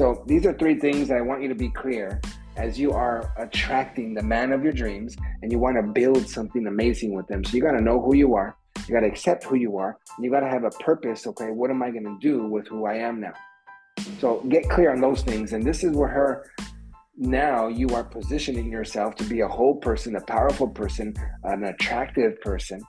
So, 0.00 0.24
these 0.26 0.46
are 0.46 0.54
three 0.54 0.78
things 0.78 1.10
I 1.10 1.20
want 1.20 1.42
you 1.42 1.48
to 1.48 1.54
be 1.54 1.68
clear 1.68 2.20
as 2.56 2.78
you 2.78 2.92
are 2.92 3.32
attracting 3.36 4.14
the 4.14 4.22
man 4.22 4.52
of 4.52 4.64
your 4.64 4.72
dreams 4.72 5.14
and 5.42 5.52
you 5.52 5.58
want 5.58 5.76
to 5.76 5.82
build 5.82 6.26
something 6.26 6.66
amazing 6.66 7.14
with 7.14 7.26
them. 7.26 7.44
So, 7.44 7.54
you 7.56 7.62
got 7.62 7.72
to 7.72 7.82
know 7.82 8.00
who 8.00 8.14
you 8.16 8.34
are 8.34 8.56
you 8.90 8.94
got 8.94 9.00
to 9.00 9.06
accept 9.06 9.44
who 9.44 9.56
you 9.56 9.76
are. 9.76 9.96
and 10.16 10.24
you 10.24 10.30
got 10.30 10.40
to 10.40 10.48
have 10.48 10.64
a 10.64 10.70
purpose. 10.82 11.26
Okay, 11.26 11.50
what 11.50 11.70
am 11.70 11.82
I 11.82 11.90
going 11.90 12.04
to 12.04 12.18
do 12.20 12.48
with 12.48 12.66
who 12.66 12.86
I 12.86 12.94
am 12.94 13.20
now? 13.20 13.32
So 14.18 14.40
get 14.48 14.68
clear 14.68 14.92
on 14.92 15.00
those 15.00 15.22
things. 15.22 15.52
And 15.52 15.62
this 15.62 15.84
is 15.84 15.92
where 15.92 16.08
her 16.08 16.50
now 17.16 17.68
you 17.68 17.88
are 17.90 18.02
positioning 18.02 18.70
yourself 18.70 19.14
to 19.16 19.24
be 19.24 19.40
a 19.40 19.48
whole 19.48 19.76
person, 19.76 20.16
a 20.16 20.20
powerful 20.22 20.66
person, 20.68 21.14
an 21.44 21.64
attractive 21.64 22.40
person, 22.40 22.80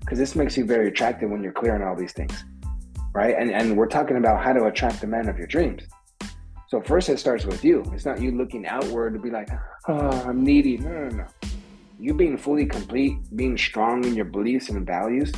because 0.00 0.18
this 0.18 0.34
makes 0.34 0.56
you 0.56 0.66
very 0.66 0.88
attractive 0.88 1.30
when 1.30 1.42
you're 1.42 1.52
clear 1.52 1.74
on 1.74 1.82
all 1.82 1.96
these 1.96 2.12
things, 2.12 2.44
right? 3.14 3.36
And 3.38 3.50
and 3.50 3.76
we're 3.76 3.86
talking 3.86 4.16
about 4.16 4.42
how 4.42 4.52
to 4.52 4.64
attract 4.64 5.00
the 5.00 5.06
man 5.06 5.28
of 5.28 5.38
your 5.38 5.46
dreams. 5.46 5.84
So 6.68 6.80
first, 6.82 7.08
it 7.08 7.18
starts 7.18 7.44
with 7.44 7.64
you. 7.64 7.82
It's 7.92 8.04
not 8.04 8.20
you 8.20 8.32
looking 8.32 8.66
outward 8.66 9.14
to 9.14 9.18
be 9.18 9.30
like, 9.30 9.48
oh, 9.88 10.10
I'm 10.26 10.44
needy. 10.44 10.76
No, 10.76 10.90
no, 10.90 11.08
no 11.08 11.26
you 11.98 12.14
being 12.14 12.38
fully 12.38 12.64
complete, 12.64 13.18
being 13.34 13.58
strong 13.58 14.04
in 14.04 14.14
your 14.14 14.24
beliefs 14.24 14.68
and 14.68 14.86
values, 14.86 15.32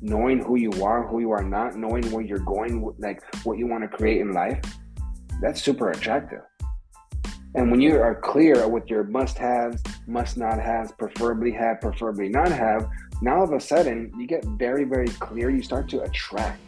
knowing 0.00 0.38
who 0.38 0.56
you 0.56 0.70
are, 0.84 1.06
who 1.06 1.18
you 1.18 1.32
are 1.32 1.42
not, 1.42 1.76
knowing 1.76 2.08
where 2.12 2.22
you're 2.22 2.38
going, 2.38 2.94
like 2.98 3.20
what 3.44 3.58
you 3.58 3.66
want 3.66 3.82
to 3.82 3.96
create 3.96 4.20
in 4.20 4.32
life, 4.32 4.60
that's 5.42 5.60
super 5.60 5.90
attractive. 5.90 6.42
And 7.56 7.70
when 7.70 7.80
you 7.80 8.00
are 8.00 8.14
clear 8.14 8.68
with 8.68 8.88
your 8.88 9.02
must 9.04 9.38
haves, 9.38 9.82
must 10.06 10.36
not 10.36 10.60
haves, 10.60 10.92
preferably 10.92 11.50
have, 11.52 11.80
preferably 11.80 12.28
not 12.28 12.52
have, 12.52 12.88
now 13.22 13.38
all 13.38 13.44
of 13.44 13.52
a 13.52 13.60
sudden 13.60 14.12
you 14.16 14.26
get 14.26 14.44
very, 14.44 14.84
very 14.84 15.08
clear. 15.08 15.50
You 15.50 15.62
start 15.62 15.88
to 15.88 16.02
attract 16.02 16.60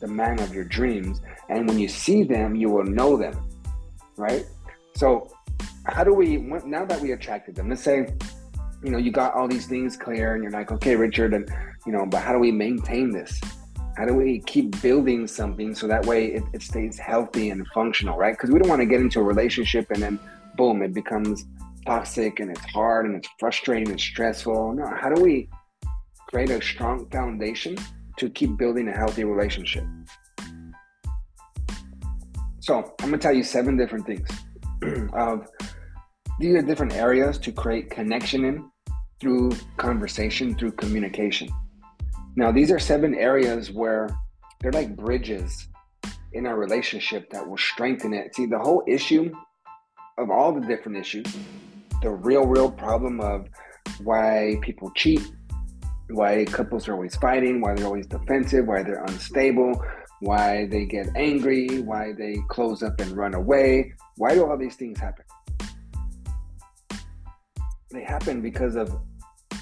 the 0.00 0.06
man 0.06 0.40
of 0.40 0.54
your 0.54 0.64
dreams. 0.64 1.20
And 1.48 1.68
when 1.68 1.78
you 1.78 1.88
see 1.88 2.22
them, 2.22 2.54
you 2.54 2.68
will 2.68 2.84
know 2.84 3.16
them, 3.16 3.48
right? 4.16 4.46
So, 4.94 5.32
how 5.84 6.02
do 6.02 6.12
we, 6.12 6.36
now 6.36 6.84
that 6.84 7.00
we 7.00 7.12
attracted 7.12 7.54
them, 7.54 7.68
let's 7.68 7.82
say 7.82 8.08
you 8.82 8.90
know, 8.90 8.98
you 8.98 9.10
got 9.10 9.34
all 9.34 9.48
these 9.48 9.66
things 9.66 9.96
clear 9.96 10.34
and 10.34 10.42
you're 10.42 10.52
like, 10.52 10.70
okay, 10.70 10.96
Richard, 10.96 11.34
and 11.34 11.50
you 11.86 11.92
know, 11.92 12.06
but 12.06 12.22
how 12.22 12.32
do 12.32 12.38
we 12.38 12.52
maintain 12.52 13.10
this? 13.10 13.40
How 13.96 14.04
do 14.04 14.14
we 14.14 14.40
keep 14.40 14.80
building 14.82 15.26
something 15.26 15.74
so 15.74 15.86
that 15.88 16.04
way 16.04 16.26
it, 16.26 16.42
it 16.52 16.62
stays 16.62 16.98
healthy 16.98 17.50
and 17.50 17.66
functional, 17.68 18.18
right? 18.18 18.34
Because 18.34 18.50
we 18.50 18.58
don't 18.58 18.68
want 18.68 18.80
to 18.80 18.86
get 18.86 19.00
into 19.00 19.20
a 19.20 19.22
relationship 19.22 19.90
and 19.90 20.02
then 20.02 20.18
boom, 20.56 20.82
it 20.82 20.92
becomes 20.92 21.46
toxic 21.86 22.40
and 22.40 22.50
it's 22.50 22.64
hard 22.66 23.06
and 23.06 23.16
it's 23.16 23.28
frustrating 23.38 23.90
and 23.90 24.00
stressful. 24.00 24.74
No, 24.74 24.86
how 24.86 25.12
do 25.12 25.22
we 25.22 25.48
create 26.28 26.50
a 26.50 26.60
strong 26.60 27.08
foundation 27.10 27.76
to 28.18 28.30
keep 28.30 28.56
building 28.56 28.88
a 28.88 28.96
healthy 28.96 29.24
relationship? 29.24 29.84
So 32.60 32.94
I'm 33.00 33.10
gonna 33.10 33.18
tell 33.18 33.32
you 33.32 33.42
seven 33.42 33.76
different 33.76 34.06
things 34.06 34.28
of 35.12 35.46
these 36.38 36.54
are 36.54 36.62
different 36.62 36.92
areas 36.92 37.38
to 37.38 37.52
create 37.52 37.90
connection 37.90 38.44
in 38.44 38.68
through 39.20 39.52
conversation, 39.76 40.54
through 40.54 40.72
communication. 40.72 41.48
Now, 42.36 42.52
these 42.52 42.70
are 42.70 42.78
seven 42.78 43.14
areas 43.14 43.70
where 43.70 44.10
they're 44.60 44.72
like 44.72 44.94
bridges 44.94 45.68
in 46.34 46.46
our 46.46 46.56
relationship 46.56 47.30
that 47.30 47.48
will 47.48 47.56
strengthen 47.56 48.12
it. 48.12 48.34
See, 48.34 48.44
the 48.44 48.58
whole 48.58 48.82
issue 48.86 49.32
of 50.18 50.30
all 50.30 50.52
the 50.52 50.60
different 50.66 50.98
issues, 50.98 51.26
the 52.02 52.10
real, 52.10 52.46
real 52.46 52.70
problem 52.70 53.20
of 53.20 53.48
why 54.02 54.58
people 54.60 54.90
cheat, 54.94 55.26
why 56.10 56.44
couples 56.44 56.88
are 56.88 56.94
always 56.94 57.16
fighting, 57.16 57.60
why 57.60 57.74
they're 57.74 57.86
always 57.86 58.06
defensive, 58.06 58.66
why 58.66 58.82
they're 58.82 59.04
unstable, 59.04 59.82
why 60.20 60.66
they 60.66 60.84
get 60.84 61.08
angry, 61.16 61.80
why 61.80 62.12
they 62.16 62.36
close 62.48 62.82
up 62.82 63.00
and 63.00 63.12
run 63.16 63.34
away. 63.34 63.92
Why 64.16 64.34
do 64.34 64.46
all 64.46 64.56
these 64.56 64.76
things 64.76 64.98
happen? 64.98 65.24
They 67.90 68.02
happen 68.02 68.40
because 68.40 68.76
of 68.76 68.96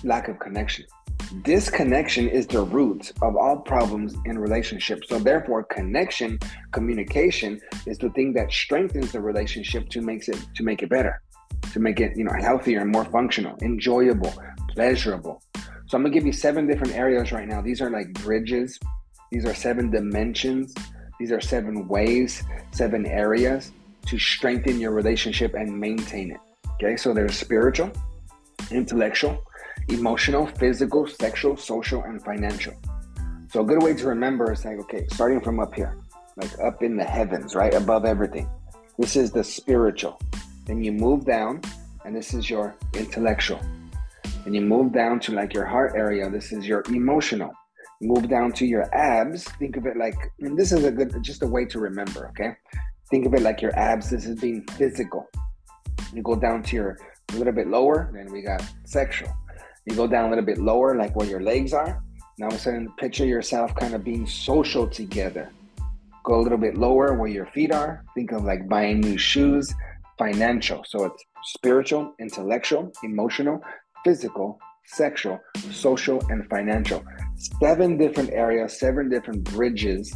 lack 0.03 0.29
of 0.29 0.39
connection. 0.39 0.85
Disconnection 1.43 2.29
is 2.29 2.47
the 2.47 2.63
root 2.63 3.11
of 3.23 3.37
all 3.37 3.57
problems 3.57 4.15
in 4.25 4.39
relationships. 4.39 5.09
So 5.09 5.19
therefore, 5.19 5.65
connection, 5.65 6.39
communication 6.73 7.61
is 7.87 7.99
the 7.99 8.11
thing 8.11 8.35
that 8.35 8.53
strengthens 8.53 9.13
the 9.13 9.21
relationship 9.21 9.89
to 9.91 10.01
makes 10.01 10.29
it 10.29 10.39
to 10.55 10.63
make 10.63 10.83
it 10.83 10.91
better, 10.91 11.21
to 11.73 11.81
make 11.81 11.99
it, 11.99 12.17
you 12.17 12.25
know, 12.25 12.35
healthier 12.39 12.81
and 12.81 12.93
more 12.93 13.05
functional, 13.07 13.57
enjoyable, 13.63 14.33
pleasurable. 14.69 15.43
So 15.87 15.97
I'm 15.97 16.03
gonna 16.03 16.15
give 16.15 16.27
you 16.27 16.33
seven 16.33 16.67
different 16.67 16.95
areas 16.95 17.33
right 17.33 17.47
now. 17.47 17.61
These 17.61 17.81
are 17.81 17.91
like 17.91 18.13
bridges. 18.15 18.79
These 19.31 19.45
are 19.45 19.55
seven 19.55 19.91
dimensions. 19.91 20.75
These 21.19 21.33
are 21.33 21.41
seven 21.41 21.87
ways, 21.89 22.43
seven 22.73 23.07
areas 23.07 23.73
to 24.07 24.19
strengthen 24.19 24.81
your 24.81 24.93
relationship 24.93 25.55
and 25.55 25.79
maintain 25.79 26.31
it. 26.33 26.41
Okay, 26.75 26.97
so 26.97 27.15
there's 27.15 27.37
spiritual, 27.37 27.91
intellectual, 28.71 29.45
emotional, 29.89 30.47
physical, 30.47 31.07
sexual, 31.07 31.57
social, 31.57 32.03
and 32.03 32.23
financial. 32.23 32.75
So 33.51 33.61
a 33.61 33.65
good 33.65 33.83
way 33.83 33.95
to 33.95 34.07
remember 34.09 34.53
is 34.53 34.65
like, 34.65 34.79
okay, 34.81 35.07
starting 35.13 35.41
from 35.41 35.61
up 35.61 35.75
here, 35.75 35.97
like 36.37 36.59
up 36.59 36.83
in 36.83 36.97
the 36.97 37.05
heavens, 37.05 37.55
right? 37.55 37.73
Above 37.75 38.05
everything. 38.05 38.49
This 38.99 39.17
is 39.17 39.31
the 39.31 39.45
spiritual. 39.45 40.21
Then 40.67 40.83
you 40.83 40.93
move 40.93 41.25
down, 41.25 41.61
and 42.05 42.17
this 42.17 42.35
is 42.35 42.51
your 42.51 42.75
intellectual. 42.95 43.61
And 44.45 44.55
you 44.55 44.61
move 44.61 44.93
down 44.93 45.21
to 45.21 45.33
like 45.33 45.55
your 45.55 45.65
heart 45.65 45.93
area. 45.97 46.29
This 46.31 46.53
is 46.53 46.67
your 46.67 46.83
emotional. 46.89 47.53
Move 48.03 48.29
down 48.29 48.53
to 48.53 48.67
your 48.67 48.95
abs. 48.95 49.45
Think 49.59 49.77
of 49.77 49.87
it 49.87 49.97
like, 49.97 50.17
and 50.41 50.59
this 50.59 50.73
is 50.73 50.85
a 50.85 50.91
good, 50.91 51.15
just 51.23 51.43
a 51.43 51.47
way 51.47 51.65
to 51.67 51.79
remember, 51.79 52.29
okay? 52.29 52.55
Think 53.11 53.27
of 53.27 53.35
it 53.35 53.43
like 53.43 53.63
your 53.63 53.75
abs. 53.79 54.11
This 54.11 54.27
is 54.27 54.41
being 54.41 54.65
physical. 54.73 55.29
You 56.13 56.23
go 56.23 56.37
down 56.37 56.63
to 56.65 56.77
your 56.77 56.99
a 57.33 57.37
little 57.37 57.53
bit 57.53 57.69
lower, 57.69 58.11
then 58.13 58.31
we 58.31 58.43
got 58.43 58.63
sexual. 58.85 59.35
You 59.87 59.97
go 59.97 60.07
down 60.07 60.27
a 60.27 60.29
little 60.31 60.45
bit 60.45 60.59
lower, 60.59 60.97
like 60.97 61.17
where 61.17 61.29
your 61.29 61.41
legs 61.41 61.73
are. 61.73 62.03
Now, 62.39 62.47
all 62.47 62.53
of 62.53 62.59
a 62.59 62.63
sudden, 62.63 62.93
picture 62.99 63.25
yourself 63.25 63.75
kind 63.77 63.95
of 63.95 64.05
being 64.05 64.27
social 64.27 64.87
together. 64.87 65.51
Go 66.25 66.41
a 66.41 66.43
little 66.43 66.59
bit 66.59 66.77
lower 66.77 67.15
where 67.15 67.29
your 67.29 67.47
feet 67.47 67.73
are. 67.73 68.05
Think 68.15 68.33
of 68.33 68.45
like 68.45 68.69
buying 68.69 69.01
new 69.01 69.19
shoes, 69.19 69.73
financial. 70.19 70.85
So 70.87 71.05
it's 71.05 71.25
spiritual, 71.45 72.15
intellectual, 72.19 72.93
emotional, 73.03 73.61
physical, 74.05 74.59
sexual, 74.87 75.41
social, 75.71 76.21
and 76.29 76.49
financial. 76.49 77.05
Seven 77.61 77.97
different 77.97 78.31
areas, 78.31 78.79
seven 78.79 79.09
different 79.09 79.45
bridges 79.45 80.15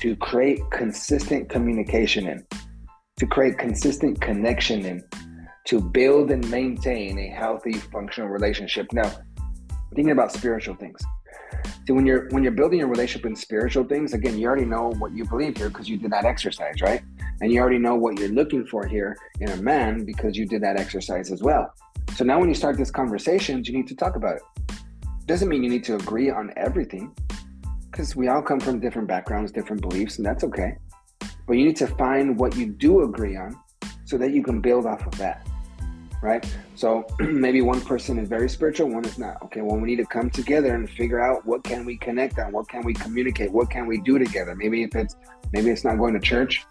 to 0.00 0.16
create 0.16 0.60
consistent 0.70 1.48
communication 1.48 2.28
in, 2.28 2.46
to 3.18 3.26
create 3.26 3.58
consistent 3.58 4.20
connection 4.20 4.84
in, 4.84 5.02
to 5.66 5.80
build 5.80 6.30
and 6.30 6.48
maintain 6.50 7.18
a 7.18 7.26
healthy, 7.28 7.74
functional 7.74 8.30
relationship. 8.30 8.86
Now, 8.92 9.10
thinking 9.94 10.12
about 10.12 10.32
spiritual 10.32 10.76
things. 10.76 11.00
See, 11.86 11.92
when 11.92 12.06
you're 12.06 12.28
when 12.28 12.42
you're 12.42 12.52
building 12.52 12.78
your 12.78 12.88
relationship 12.88 13.26
in 13.26 13.34
spiritual 13.34 13.84
things, 13.84 14.12
again, 14.12 14.38
you 14.38 14.46
already 14.46 14.64
know 14.64 14.92
what 14.98 15.12
you 15.12 15.24
believe 15.24 15.56
here 15.56 15.68
because 15.68 15.88
you 15.88 15.96
did 15.96 16.12
that 16.12 16.24
exercise, 16.24 16.80
right? 16.82 17.02
And 17.40 17.52
you 17.52 17.60
already 17.60 17.78
know 17.78 17.94
what 17.94 18.18
you're 18.18 18.28
looking 18.28 18.66
for 18.66 18.86
here 18.86 19.16
in 19.40 19.50
a 19.50 19.56
man 19.56 20.04
because 20.04 20.36
you 20.36 20.46
did 20.46 20.62
that 20.62 20.78
exercise 20.78 21.30
as 21.32 21.42
well. 21.42 21.72
So 22.14 22.24
now 22.24 22.38
when 22.40 22.48
you 22.48 22.54
start 22.54 22.76
this 22.76 22.90
conversation, 22.90 23.62
you 23.64 23.72
need 23.72 23.86
to 23.88 23.94
talk 23.94 24.16
about 24.16 24.36
it. 24.36 24.42
Doesn't 25.26 25.48
mean 25.48 25.62
you 25.62 25.70
need 25.70 25.84
to 25.84 25.94
agree 25.94 26.30
on 26.30 26.52
everything, 26.56 27.14
because 27.90 28.16
we 28.16 28.28
all 28.28 28.42
come 28.42 28.60
from 28.60 28.80
different 28.80 29.08
backgrounds, 29.08 29.52
different 29.52 29.82
beliefs, 29.82 30.18
and 30.18 30.26
that's 30.26 30.44
okay. 30.44 30.76
But 31.46 31.54
you 31.54 31.64
need 31.64 31.76
to 31.76 31.86
find 31.86 32.38
what 32.38 32.56
you 32.56 32.66
do 32.66 33.02
agree 33.02 33.36
on 33.36 33.58
so 34.04 34.18
that 34.18 34.32
you 34.32 34.42
can 34.42 34.60
build 34.60 34.86
off 34.86 35.06
of 35.06 35.16
that 35.18 35.46
right? 36.22 36.44
So 36.74 37.06
maybe 37.20 37.62
one 37.62 37.80
person 37.80 38.18
is 38.18 38.28
very 38.28 38.48
spiritual, 38.48 38.88
one 38.88 39.04
is 39.04 39.18
not. 39.18 39.42
Okay, 39.44 39.60
well, 39.60 39.76
we 39.76 39.86
need 39.88 39.96
to 39.96 40.06
come 40.06 40.30
together 40.30 40.74
and 40.74 40.88
figure 40.88 41.20
out 41.20 41.46
what 41.46 41.64
can 41.64 41.84
we 41.84 41.96
connect 41.96 42.38
on, 42.38 42.52
what 42.52 42.68
can 42.68 42.84
we 42.84 42.94
communicate, 42.94 43.52
what 43.52 43.70
can 43.70 43.86
we 43.86 44.00
do 44.00 44.18
together. 44.18 44.54
Maybe 44.54 44.82
if 44.82 44.94
it's 44.94 45.16
maybe 45.52 45.70
it's 45.70 45.84
not 45.84 45.98
going 45.98 46.14
to 46.14 46.20
church, 46.20 46.64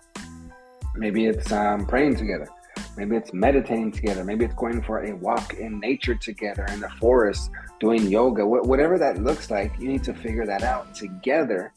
maybe 0.96 1.26
it's 1.26 1.52
um, 1.52 1.86
praying 1.86 2.16
together, 2.18 2.48
maybe 2.98 3.16
it's 3.16 3.34
meditating 3.34 3.92
together, 3.92 4.24
maybe 4.24 4.44
it's 4.44 4.56
going 4.56 4.82
for 4.82 5.04
a 5.04 5.16
walk 5.16 5.54
in 5.54 5.80
nature 5.80 6.16
together 6.16 6.66
in 6.72 6.80
the 6.80 6.90
forest, 7.00 7.52
doing 7.80 8.08
yoga, 8.08 8.44
Wh- 8.44 8.68
whatever 8.68 8.98
that 8.98 9.22
looks 9.24 9.52
like. 9.52 9.78
You 9.80 9.88
need 9.88 10.04
to 10.04 10.14
figure 10.14 10.46
that 10.46 10.64
out 10.64 10.96
together 10.96 11.74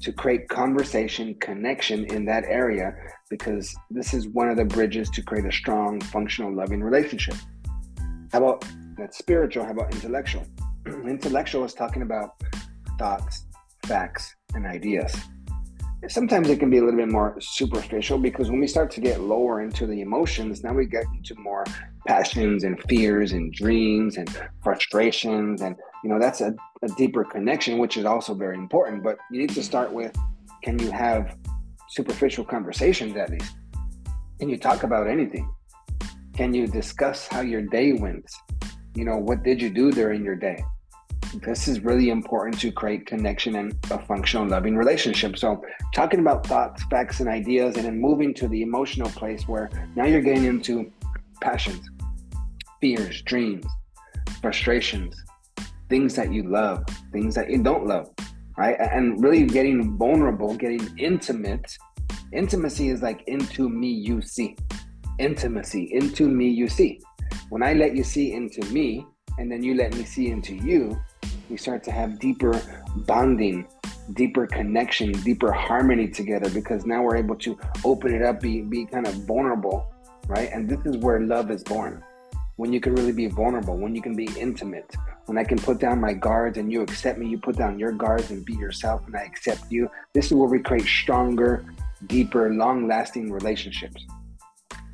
to 0.00 0.12
create 0.12 0.48
conversation 0.48 1.34
connection 1.40 2.04
in 2.06 2.24
that 2.24 2.44
area 2.44 2.94
because 3.28 3.74
this 3.90 4.14
is 4.14 4.28
one 4.28 4.48
of 4.48 4.56
the 4.56 4.64
bridges 4.64 5.10
to 5.10 5.22
create 5.22 5.44
a 5.44 5.52
strong 5.52 6.00
functional 6.00 6.52
loving 6.52 6.82
relationship. 6.82 7.36
How 8.32 8.38
about 8.38 8.64
that 8.96 9.14
spiritual? 9.14 9.64
How 9.64 9.72
about 9.72 9.94
intellectual? 9.94 10.46
Intellectual 10.86 11.64
is 11.64 11.74
talking 11.74 12.02
about 12.02 12.42
thoughts 12.98 13.44
facts 13.84 14.34
and 14.54 14.66
ideas 14.66 15.14
sometimes 16.08 16.48
it 16.48 16.58
can 16.58 16.70
be 16.70 16.78
a 16.78 16.84
little 16.84 16.98
bit 16.98 17.10
more 17.10 17.36
superficial 17.40 18.18
because 18.18 18.50
when 18.50 18.60
we 18.60 18.66
start 18.66 18.90
to 18.92 19.00
get 19.00 19.20
lower 19.20 19.62
into 19.62 19.86
the 19.86 20.00
emotions 20.00 20.62
now 20.62 20.72
we 20.72 20.86
get 20.86 21.04
into 21.16 21.34
more 21.40 21.64
passions 22.06 22.64
and 22.64 22.80
fears 22.88 23.32
and 23.32 23.52
dreams 23.52 24.16
and 24.16 24.28
frustrations. 24.62 25.62
And 25.62 25.76
you 26.04 26.10
know 26.10 26.18
that's 26.18 26.40
a, 26.40 26.54
a 26.82 26.88
deeper 26.96 27.24
connection 27.24 27.78
which 27.78 27.96
is 27.96 28.04
also 28.04 28.34
very 28.34 28.56
important. 28.56 29.02
But 29.02 29.16
you 29.30 29.40
need 29.40 29.50
to 29.50 29.62
start 29.62 29.92
with 29.92 30.14
can 30.62 30.78
you 30.78 30.90
have 30.90 31.36
superficial 31.88 32.44
conversations 32.44 33.16
at 33.16 33.30
least? 33.30 33.56
Can 34.38 34.48
you 34.48 34.58
talk 34.58 34.82
about 34.82 35.06
anything? 35.06 35.50
Can 36.34 36.52
you 36.52 36.66
discuss 36.66 37.26
how 37.26 37.40
your 37.40 37.62
day 37.62 37.92
went? 37.94 38.30
You 38.94 39.04
know 39.04 39.16
what 39.16 39.42
did 39.42 39.60
you 39.60 39.70
do 39.70 39.90
during 39.90 40.24
your 40.24 40.36
day 40.36 40.62
this 41.42 41.68
is 41.68 41.80
really 41.80 42.10
important 42.10 42.58
to 42.60 42.70
create 42.72 43.06
connection 43.06 43.56
and 43.56 43.76
a 43.90 43.98
functional 44.06 44.46
loving 44.46 44.76
relationship 44.76 45.36
so 45.36 45.62
talking 45.94 46.20
about 46.20 46.46
thoughts 46.46 46.82
facts 46.90 47.20
and 47.20 47.28
ideas 47.28 47.76
and 47.76 47.84
then 47.84 48.00
moving 48.00 48.32
to 48.34 48.48
the 48.48 48.62
emotional 48.62 49.08
place 49.10 49.46
where 49.48 49.70
now 49.94 50.04
you're 50.04 50.20
getting 50.20 50.44
into 50.44 50.90
passions 51.40 51.88
fears, 52.80 53.22
dreams, 53.22 53.66
frustrations, 54.40 55.22
things 55.88 56.14
that 56.16 56.32
you 56.32 56.42
love, 56.44 56.84
things 57.12 57.34
that 57.34 57.50
you 57.50 57.62
don't 57.62 57.86
love, 57.86 58.08
right? 58.56 58.76
And 58.78 59.22
really 59.22 59.44
getting 59.44 59.96
vulnerable, 59.96 60.54
getting 60.54 60.96
intimate. 60.98 61.76
Intimacy 62.32 62.90
is 62.90 63.02
like 63.02 63.22
into 63.26 63.68
me, 63.68 63.88
you 63.88 64.20
see. 64.20 64.56
Intimacy, 65.18 65.90
into 65.92 66.28
me, 66.28 66.48
you 66.48 66.68
see. 66.68 67.00
When 67.48 67.62
I 67.62 67.72
let 67.72 67.96
you 67.96 68.04
see 68.04 68.32
into 68.32 68.62
me, 68.72 69.06
and 69.38 69.50
then 69.50 69.62
you 69.62 69.74
let 69.74 69.94
me 69.94 70.04
see 70.04 70.30
into 70.30 70.54
you, 70.54 70.98
we 71.48 71.56
start 71.56 71.82
to 71.84 71.90
have 71.90 72.18
deeper 72.18 72.60
bonding, 73.06 73.66
deeper 74.14 74.46
connection, 74.46 75.12
deeper 75.12 75.52
harmony 75.52 76.08
together 76.08 76.50
because 76.50 76.86
now 76.86 77.02
we're 77.02 77.16
able 77.16 77.36
to 77.36 77.58
open 77.84 78.14
it 78.14 78.22
up, 78.22 78.40
be, 78.40 78.62
be 78.62 78.86
kind 78.86 79.06
of 79.06 79.14
vulnerable, 79.26 79.92
right? 80.26 80.50
And 80.52 80.68
this 80.68 80.80
is 80.84 80.96
where 80.98 81.20
love 81.20 81.50
is 81.50 81.62
born 81.62 82.02
when 82.56 82.72
you 82.72 82.80
can 82.80 82.94
really 82.94 83.12
be 83.12 83.26
vulnerable, 83.26 83.76
when 83.76 83.94
you 83.94 84.00
can 84.00 84.16
be 84.16 84.28
intimate, 84.38 84.96
when 85.26 85.36
I 85.36 85.44
can 85.44 85.58
put 85.58 85.78
down 85.78 86.00
my 86.00 86.14
guards 86.14 86.56
and 86.56 86.72
you 86.72 86.80
accept 86.82 87.18
me, 87.18 87.28
you 87.28 87.38
put 87.38 87.56
down 87.56 87.78
your 87.78 87.92
guards 87.92 88.30
and 88.30 88.44
be 88.44 88.54
yourself 88.54 89.06
and 89.06 89.14
I 89.14 89.22
accept 89.24 89.70
you. 89.70 89.90
This 90.14 90.26
is 90.26 90.32
where 90.32 90.48
we 90.48 90.60
create 90.60 90.86
stronger, 90.86 91.66
deeper, 92.06 92.52
long 92.54 92.88
lasting 92.88 93.30
relationships. 93.30 94.04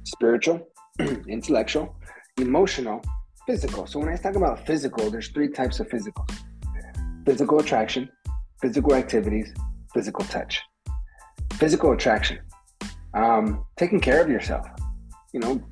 Spiritual, 0.02 0.66
intellectual, 1.28 1.94
emotional, 2.38 3.00
physical. 3.46 3.86
So 3.86 4.00
when 4.00 4.08
I 4.08 4.16
talk 4.16 4.34
about 4.34 4.66
physical, 4.66 5.10
there's 5.10 5.28
three 5.28 5.48
types 5.48 5.78
of 5.78 5.88
physical 5.88 6.26
physical 7.24 7.58
attraction, 7.60 8.08
physical 8.60 8.94
activities, 8.94 9.52
physical 9.92 10.24
touch. 10.26 10.60
Physical 11.54 11.92
attraction, 11.92 12.40
um, 13.14 13.64
taking 13.76 14.00
care 14.00 14.22
of 14.22 14.28
yourself, 14.28 14.66
you 15.32 15.40
know, 15.40 15.62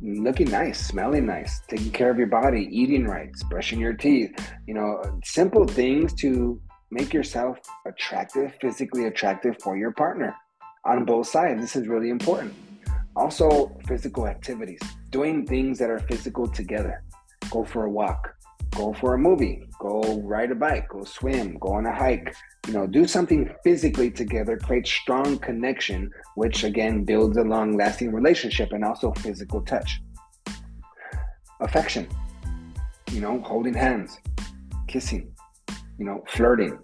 looking 0.00 0.50
nice, 0.50 0.86
smelling 0.86 1.26
nice, 1.26 1.60
taking 1.68 1.90
care 1.90 2.10
of 2.10 2.18
your 2.18 2.28
body, 2.28 2.68
eating 2.70 3.06
right, 3.06 3.30
brushing 3.50 3.80
your 3.80 3.92
teeth, 3.92 4.30
you 4.66 4.74
know, 4.74 5.02
simple 5.24 5.66
things 5.66 6.14
to 6.14 6.60
make 6.90 7.12
yourself 7.12 7.58
attractive, 7.86 8.52
physically 8.60 9.06
attractive 9.06 9.56
for 9.62 9.76
your 9.76 9.92
partner 9.92 10.34
on 10.84 11.04
both 11.04 11.26
sides. 11.26 11.60
This 11.60 11.76
is 11.76 11.88
really 11.88 12.10
important. 12.10 12.54
Also, 13.16 13.76
physical 13.88 14.26
activities, 14.26 14.80
doing 15.10 15.46
things 15.46 15.78
that 15.78 15.90
are 15.90 15.98
physical 16.00 16.46
together. 16.46 17.02
Go 17.50 17.64
for 17.64 17.84
a 17.84 17.90
walk, 17.90 18.35
go 18.76 18.92
for 18.92 19.14
a 19.14 19.18
movie, 19.18 19.62
go 19.80 20.20
ride 20.22 20.50
a 20.50 20.54
bike, 20.54 20.88
go 20.88 21.02
swim, 21.04 21.56
go 21.58 21.72
on 21.74 21.86
a 21.86 21.94
hike. 21.94 22.34
You 22.66 22.74
know, 22.74 22.86
do 22.86 23.06
something 23.06 23.50
physically 23.64 24.10
together, 24.10 24.58
create 24.58 24.86
strong 24.86 25.38
connection, 25.38 26.10
which 26.34 26.64
again 26.64 27.04
builds 27.04 27.36
a 27.36 27.42
long 27.42 27.76
lasting 27.76 28.12
relationship 28.12 28.72
and 28.72 28.84
also 28.84 29.12
physical 29.12 29.62
touch. 29.62 30.00
Affection, 31.60 32.08
you 33.10 33.20
know, 33.20 33.40
holding 33.40 33.74
hands, 33.74 34.18
kissing, 34.88 35.32
you 35.98 36.04
know, 36.04 36.22
flirting. 36.28 36.78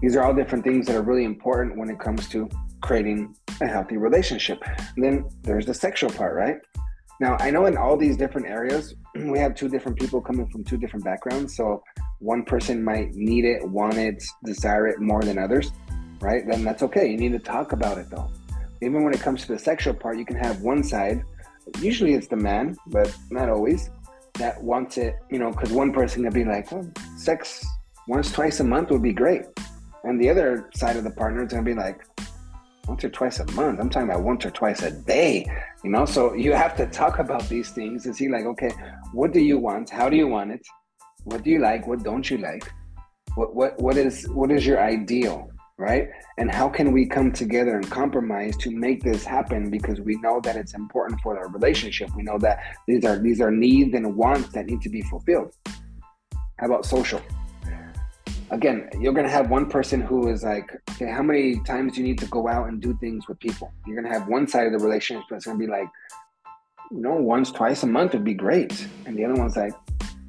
These 0.00 0.16
are 0.16 0.22
all 0.22 0.34
different 0.34 0.64
things 0.64 0.86
that 0.86 0.96
are 0.96 1.02
really 1.02 1.24
important 1.24 1.76
when 1.78 1.90
it 1.90 1.98
comes 1.98 2.28
to 2.28 2.48
creating 2.82 3.34
a 3.60 3.66
healthy 3.66 3.96
relationship. 3.96 4.62
And 4.94 5.04
then 5.04 5.24
there's 5.42 5.66
the 5.66 5.74
sexual 5.74 6.10
part, 6.10 6.34
right? 6.34 6.56
Now, 7.24 7.38
I 7.40 7.50
know 7.50 7.64
in 7.64 7.78
all 7.78 7.96
these 7.96 8.18
different 8.18 8.48
areas, 8.48 8.96
we 9.14 9.38
have 9.38 9.54
two 9.54 9.70
different 9.70 9.98
people 9.98 10.20
coming 10.20 10.46
from 10.46 10.62
two 10.62 10.76
different 10.76 11.06
backgrounds. 11.06 11.56
So 11.56 11.82
one 12.18 12.44
person 12.44 12.84
might 12.84 13.14
need 13.14 13.46
it, 13.46 13.66
want 13.66 13.96
it, 13.96 14.22
desire 14.44 14.86
it 14.88 15.00
more 15.00 15.22
than 15.22 15.38
others, 15.38 15.72
right? 16.20 16.46
Then 16.46 16.64
that's 16.64 16.82
okay. 16.82 17.10
You 17.10 17.16
need 17.16 17.32
to 17.32 17.38
talk 17.38 17.72
about 17.72 17.96
it 17.96 18.10
though. 18.10 18.30
Even 18.82 19.04
when 19.04 19.14
it 19.14 19.20
comes 19.20 19.40
to 19.46 19.54
the 19.54 19.58
sexual 19.58 19.94
part, 19.94 20.18
you 20.18 20.26
can 20.26 20.36
have 20.36 20.60
one 20.60 20.84
side, 20.84 21.22
usually 21.80 22.12
it's 22.12 22.26
the 22.26 22.36
man, 22.36 22.76
but 22.88 23.10
not 23.30 23.48
always, 23.48 23.88
that 24.34 24.62
wants 24.62 24.98
it, 24.98 25.16
you 25.30 25.38
know, 25.38 25.50
because 25.50 25.72
one 25.72 25.94
person 25.94 26.24
can 26.24 26.32
be 26.34 26.44
like, 26.44 26.70
well, 26.70 26.86
sex 27.16 27.64
once, 28.06 28.32
twice 28.32 28.60
a 28.60 28.64
month 28.64 28.90
would 28.90 29.00
be 29.02 29.14
great. 29.14 29.44
And 30.02 30.20
the 30.20 30.28
other 30.28 30.68
side 30.74 30.96
of 30.96 31.04
the 31.04 31.10
partner 31.10 31.42
is 31.42 31.50
going 31.50 31.64
to 31.64 31.70
be 31.70 31.74
like, 31.74 32.04
once 32.86 33.04
or 33.04 33.10
twice 33.10 33.40
a 33.40 33.50
month. 33.52 33.80
I'm 33.80 33.90
talking 33.90 34.08
about 34.08 34.22
once 34.22 34.44
or 34.44 34.50
twice 34.50 34.82
a 34.82 34.90
day, 34.90 35.46
you 35.82 35.90
know? 35.90 36.04
So 36.04 36.34
you 36.34 36.52
have 36.52 36.76
to 36.76 36.86
talk 36.86 37.18
about 37.18 37.48
these 37.48 37.70
things 37.70 38.06
and 38.06 38.14
see, 38.14 38.28
like, 38.28 38.44
okay, 38.44 38.70
what 39.12 39.32
do 39.32 39.40
you 39.40 39.58
want? 39.58 39.90
How 39.90 40.08
do 40.08 40.16
you 40.16 40.28
want 40.28 40.52
it? 40.52 40.66
What 41.24 41.42
do 41.42 41.50
you 41.50 41.60
like? 41.60 41.86
What 41.86 42.02
don't 42.02 42.30
you 42.30 42.38
like? 42.38 42.70
What, 43.34 43.54
what, 43.54 43.80
what 43.80 43.96
is, 43.96 44.28
what 44.28 44.50
is 44.50 44.66
your 44.66 44.80
ideal? 44.80 45.48
Right. 45.76 46.08
And 46.38 46.52
how 46.52 46.68
can 46.68 46.92
we 46.92 47.04
come 47.04 47.32
together 47.32 47.74
and 47.74 47.90
compromise 47.90 48.56
to 48.58 48.70
make 48.70 49.02
this 49.02 49.24
happen? 49.24 49.70
Because 49.70 50.00
we 50.00 50.14
know 50.20 50.40
that 50.44 50.54
it's 50.54 50.72
important 50.74 51.20
for 51.20 51.36
our 51.36 51.48
relationship. 51.48 52.14
We 52.14 52.22
know 52.22 52.38
that 52.38 52.60
these 52.86 53.04
are, 53.04 53.18
these 53.18 53.40
are 53.40 53.50
needs 53.50 53.92
and 53.92 54.14
wants 54.14 54.50
that 54.50 54.66
need 54.66 54.82
to 54.82 54.88
be 54.88 55.02
fulfilled. 55.02 55.52
How 56.60 56.66
about 56.66 56.86
social? 56.86 57.20
Again, 58.50 58.88
you're 59.00 59.12
gonna 59.12 59.28
have 59.28 59.50
one 59.50 59.68
person 59.68 60.00
who 60.00 60.28
is 60.28 60.42
like, 60.42 60.70
okay, 60.92 61.10
how 61.10 61.22
many 61.22 61.60
times 61.60 61.94
do 61.94 62.00
you 62.00 62.06
need 62.06 62.18
to 62.18 62.26
go 62.26 62.48
out 62.48 62.68
and 62.68 62.80
do 62.80 62.96
things 62.98 63.28
with 63.28 63.38
people? 63.40 63.72
You're 63.86 64.00
gonna 64.00 64.12
have 64.12 64.28
one 64.28 64.46
side 64.46 64.66
of 64.66 64.72
the 64.72 64.84
relationship 64.84 65.24
that's 65.30 65.46
gonna 65.46 65.58
be 65.58 65.66
like, 65.66 65.88
you 66.90 67.00
know, 67.00 67.14
once, 67.14 67.50
twice 67.50 67.82
a 67.82 67.86
month 67.86 68.12
would 68.12 68.24
be 68.24 68.34
great. 68.34 68.86
And 69.06 69.16
the 69.16 69.24
other 69.24 69.34
one's 69.34 69.56
like, 69.56 69.72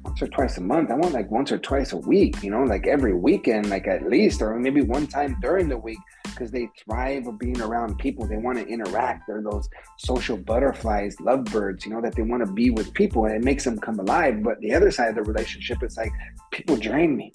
once 0.06 0.22
or 0.22 0.28
twice 0.28 0.56
a 0.56 0.60
month. 0.60 0.90
I 0.90 0.94
want 0.94 1.12
like 1.12 1.30
once 1.30 1.52
or 1.52 1.58
twice 1.58 1.92
a 1.92 1.96
week, 1.96 2.42
you 2.42 2.50
know, 2.50 2.62
like 2.62 2.86
every 2.86 3.14
weekend, 3.14 3.68
like 3.68 3.86
at 3.86 4.08
least, 4.08 4.40
or 4.40 4.58
maybe 4.58 4.80
one 4.80 5.06
time 5.06 5.36
during 5.42 5.68
the 5.68 5.76
week, 5.76 5.98
because 6.24 6.50
they 6.50 6.68
thrive 6.84 7.26
of 7.26 7.38
being 7.38 7.60
around 7.60 7.98
people. 7.98 8.26
They 8.26 8.36
want 8.36 8.58
to 8.58 8.66
interact. 8.66 9.24
They're 9.26 9.42
those 9.42 9.68
social 9.98 10.36
butterflies, 10.36 11.16
lovebirds, 11.20 11.84
you 11.84 11.92
know, 11.92 12.00
that 12.00 12.14
they 12.14 12.22
want 12.22 12.46
to 12.46 12.52
be 12.52 12.70
with 12.70 12.94
people 12.94 13.26
and 13.26 13.34
it 13.34 13.44
makes 13.44 13.64
them 13.64 13.78
come 13.78 13.98
alive. 13.98 14.42
But 14.42 14.60
the 14.60 14.74
other 14.74 14.90
side 14.90 15.08
of 15.08 15.16
the 15.16 15.22
relationship, 15.22 15.82
it's 15.82 15.96
like 15.96 16.12
people 16.52 16.76
drain 16.76 17.16
me. 17.16 17.32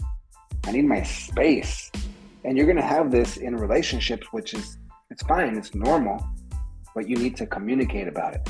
I 0.65 0.71
need 0.71 0.85
my 0.85 1.03
space. 1.03 1.91
And 2.43 2.57
you're 2.57 2.65
going 2.65 2.77
to 2.77 2.83
have 2.83 3.11
this 3.11 3.37
in 3.37 3.55
relationships, 3.55 4.27
which 4.31 4.53
is, 4.53 4.77
it's 5.09 5.23
fine, 5.23 5.57
it's 5.57 5.75
normal, 5.75 6.25
but 6.95 7.07
you 7.07 7.15
need 7.15 7.35
to 7.37 7.45
communicate 7.45 8.07
about 8.07 8.33
it. 8.33 8.49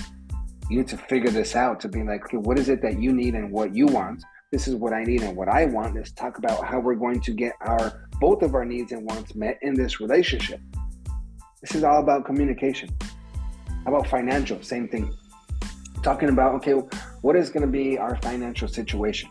You 0.69 0.77
need 0.77 0.87
to 0.89 0.97
figure 0.97 1.29
this 1.29 1.55
out 1.55 1.79
to 1.81 1.89
be 1.89 2.03
like, 2.03 2.25
okay, 2.25 2.37
what 2.37 2.57
is 2.57 2.69
it 2.69 2.81
that 2.81 2.99
you 2.99 3.11
need 3.11 3.35
and 3.35 3.51
what 3.51 3.75
you 3.75 3.87
want? 3.87 4.23
This 4.51 4.67
is 4.67 4.75
what 4.75 4.93
I 4.93 5.03
need 5.03 5.21
and 5.21 5.35
what 5.35 5.47
I 5.47 5.65
want. 5.65 5.95
Let's 5.95 6.11
talk 6.11 6.37
about 6.37 6.65
how 6.65 6.79
we're 6.79 6.95
going 6.95 7.21
to 7.21 7.33
get 7.33 7.53
our 7.61 8.07
both 8.19 8.41
of 8.43 8.53
our 8.53 8.65
needs 8.65 8.91
and 8.91 9.05
wants 9.05 9.33
met 9.35 9.57
in 9.61 9.73
this 9.73 9.99
relationship. 9.99 10.61
This 11.61 11.75
is 11.75 11.83
all 11.83 12.01
about 12.01 12.25
communication. 12.25 12.89
How 13.85 13.93
about 13.93 14.07
financial? 14.07 14.61
Same 14.61 14.87
thing. 14.87 15.13
Talking 16.03 16.29
about, 16.29 16.55
okay, 16.55 16.73
what 17.21 17.35
is 17.35 17.49
going 17.49 17.65
to 17.65 17.71
be 17.71 17.97
our 17.97 18.15
financial 18.17 18.67
situation? 18.67 19.29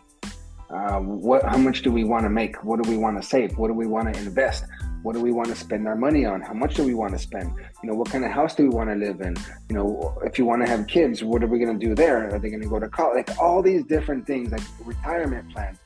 Uh, 0.73 0.99
what, 0.99 1.43
how 1.43 1.57
much 1.57 1.81
do 1.81 1.91
we 1.91 2.05
want 2.05 2.23
to 2.23 2.29
make? 2.29 2.63
What 2.63 2.81
do 2.81 2.89
we 2.89 2.97
want 2.97 3.21
to 3.21 3.27
save? 3.27 3.57
What 3.57 3.67
do 3.67 3.73
we 3.73 3.87
want 3.87 4.13
to 4.13 4.19
invest? 4.21 4.63
What 5.03 5.13
do 5.13 5.21
we 5.21 5.31
want 5.31 5.49
to 5.49 5.55
spend 5.55 5.87
our 5.87 5.95
money 5.95 6.25
on? 6.25 6.41
How 6.41 6.53
much 6.53 6.75
do 6.75 6.83
we 6.83 6.93
want 6.93 7.11
to 7.11 7.19
spend? 7.19 7.51
You 7.83 7.89
know, 7.89 7.95
what 7.95 8.09
kind 8.09 8.23
of 8.23 8.31
house 8.31 8.55
do 8.55 8.63
we 8.63 8.69
want 8.69 8.89
to 8.89 8.95
live 8.95 9.19
in? 9.19 9.35
You 9.69 9.75
know, 9.75 10.17
if 10.23 10.37
you 10.37 10.45
want 10.45 10.63
to 10.63 10.69
have 10.69 10.87
kids, 10.87 11.23
what 11.23 11.43
are 11.43 11.47
we 11.47 11.59
going 11.59 11.77
to 11.77 11.85
do 11.85 11.93
there? 11.93 12.33
Are 12.33 12.39
they 12.39 12.49
going 12.49 12.61
to 12.61 12.69
go 12.69 12.79
to 12.79 12.87
college? 12.87 13.27
Like 13.27 13.37
all 13.39 13.61
these 13.61 13.83
different 13.83 14.25
things, 14.25 14.51
like 14.51 14.61
retirement 14.85 15.51
plans. 15.51 15.77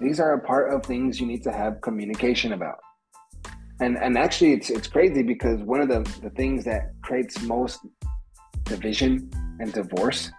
These 0.00 0.20
are 0.20 0.34
a 0.34 0.40
part 0.40 0.70
of 0.72 0.84
things 0.84 1.18
you 1.18 1.26
need 1.26 1.42
to 1.44 1.52
have 1.52 1.80
communication 1.80 2.52
about. 2.52 2.78
And 3.80 3.96
and 3.98 4.18
actually, 4.18 4.52
it's 4.52 4.68
it's 4.68 4.88
crazy 4.88 5.22
because 5.22 5.60
one 5.60 5.80
of 5.80 5.88
the 5.88 6.00
the 6.22 6.30
things 6.30 6.64
that 6.64 6.92
creates 7.02 7.40
most 7.42 7.80
division 8.64 9.30
and 9.60 9.72
divorce 9.72 10.30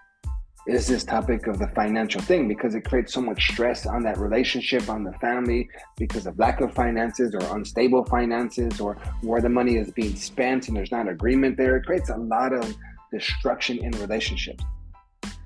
is 0.67 0.85
this 0.85 1.05
topic 1.05 1.47
of 1.47 1.59
the 1.59 1.67
financial 1.69 2.21
thing 2.21 2.47
because 2.47 2.75
it 2.75 2.81
creates 2.81 3.13
so 3.13 3.21
much 3.21 3.51
stress 3.51 3.85
on 3.85 4.03
that 4.03 4.17
relationship, 4.17 4.89
on 4.89 5.03
the 5.03 5.13
family, 5.13 5.69
because 5.95 6.27
of 6.27 6.37
lack 6.37 6.59
of 6.59 6.73
finances 6.73 7.33
or 7.33 7.55
unstable 7.55 8.03
finances 8.05 8.81
or 8.81 8.95
where 9.21 9.39
the 9.39 9.49
money 9.49 9.77
is 9.77 9.91
being 9.91 10.15
spent 10.15 10.67
and 10.67 10.75
there's 10.75 10.91
not 10.91 11.07
agreement 11.07 11.55
there. 11.55 11.77
It 11.77 11.85
creates 11.85 12.09
a 12.09 12.17
lot 12.17 12.51
of 12.51 12.75
destruction 13.11 13.77
in 13.77 13.91
relationships. 13.91 14.63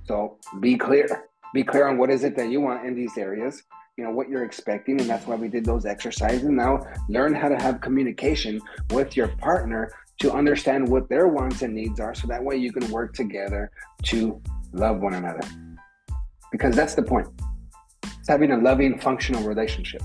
So 0.06 0.38
be 0.60 0.76
clear. 0.76 1.26
Be 1.54 1.64
clear 1.64 1.88
on 1.88 1.98
what 1.98 2.10
is 2.10 2.24
it 2.24 2.36
that 2.38 2.50
you 2.50 2.60
want 2.60 2.86
in 2.86 2.96
these 2.96 3.16
areas, 3.18 3.62
you 3.98 4.04
know, 4.04 4.10
what 4.10 4.28
you're 4.28 4.44
expecting. 4.44 5.00
And 5.00 5.10
that's 5.10 5.28
why 5.28 5.36
we 5.36 5.50
did 5.50 5.66
those 5.66 5.86
exercises. 5.86 6.46
Now 6.46 6.84
learn 7.10 7.36
how 7.36 7.50
to 7.50 7.62
have 7.62 7.80
communication 7.80 8.60
with 8.90 9.16
your 9.16 9.28
partner 9.28 9.92
to 10.22 10.32
understand 10.32 10.88
what 10.88 11.10
their 11.10 11.28
wants 11.28 11.62
and 11.62 11.76
needs 11.76 12.00
are 12.00 12.16
so 12.16 12.28
that 12.28 12.44
way 12.44 12.56
you 12.56 12.72
can 12.72 12.90
work 12.90 13.14
together 13.14 13.72
to 14.04 14.42
love 14.74 15.00
one 15.00 15.14
another. 15.14 15.42
Because 16.52 16.76
that's 16.76 16.96
the 16.96 17.04
point. 17.04 17.28
It's 18.04 18.28
having 18.28 18.52
a 18.52 18.58
loving, 18.58 19.00
functional 19.00 19.44
relationship. 19.44 20.02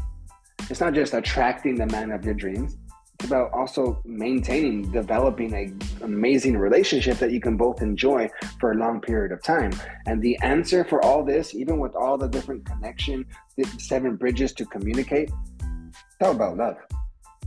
It's 0.71 0.81
not 0.81 0.95
just 0.95 1.15
attracting 1.15 1.77
the 1.77 1.87
man 1.87 2.11
of 2.11 2.25
your 2.25 2.35
dreams. 2.35 2.77
It's 3.19 3.27
about 3.29 3.53
also 3.53 4.03
maintaining, 4.05 4.91
developing 4.91 5.55
an 5.55 5.79
amazing 6.03 6.57
relationship 6.59 7.19
that 7.19 7.31
you 7.31 7.41
can 7.41 7.57
both 7.57 7.81
enjoy 7.81 8.29
for 8.61 8.73
a 8.73 8.75
long 8.75 9.01
period 9.01 9.33
of 9.33 9.43
time. 9.43 9.73
And 10.07 10.21
the 10.21 10.37
answer 10.43 10.85
for 10.85 11.03
all 11.03 11.25
this, 11.25 11.55
even 11.55 11.79
with 11.79 11.95
all 11.95 12.19
the 12.19 12.29
different 12.29 12.67
connection, 12.67 13.25
the 13.57 13.65
seven 13.79 14.17
bridges 14.17 14.53
to 14.55 14.67
communicate, 14.67 15.31
it's 15.59 15.97
all 16.21 16.33
about 16.33 16.57
love. 16.57 16.77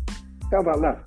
It's 0.07 0.53
all 0.53 0.61
about 0.61 0.81
love. 0.81 0.99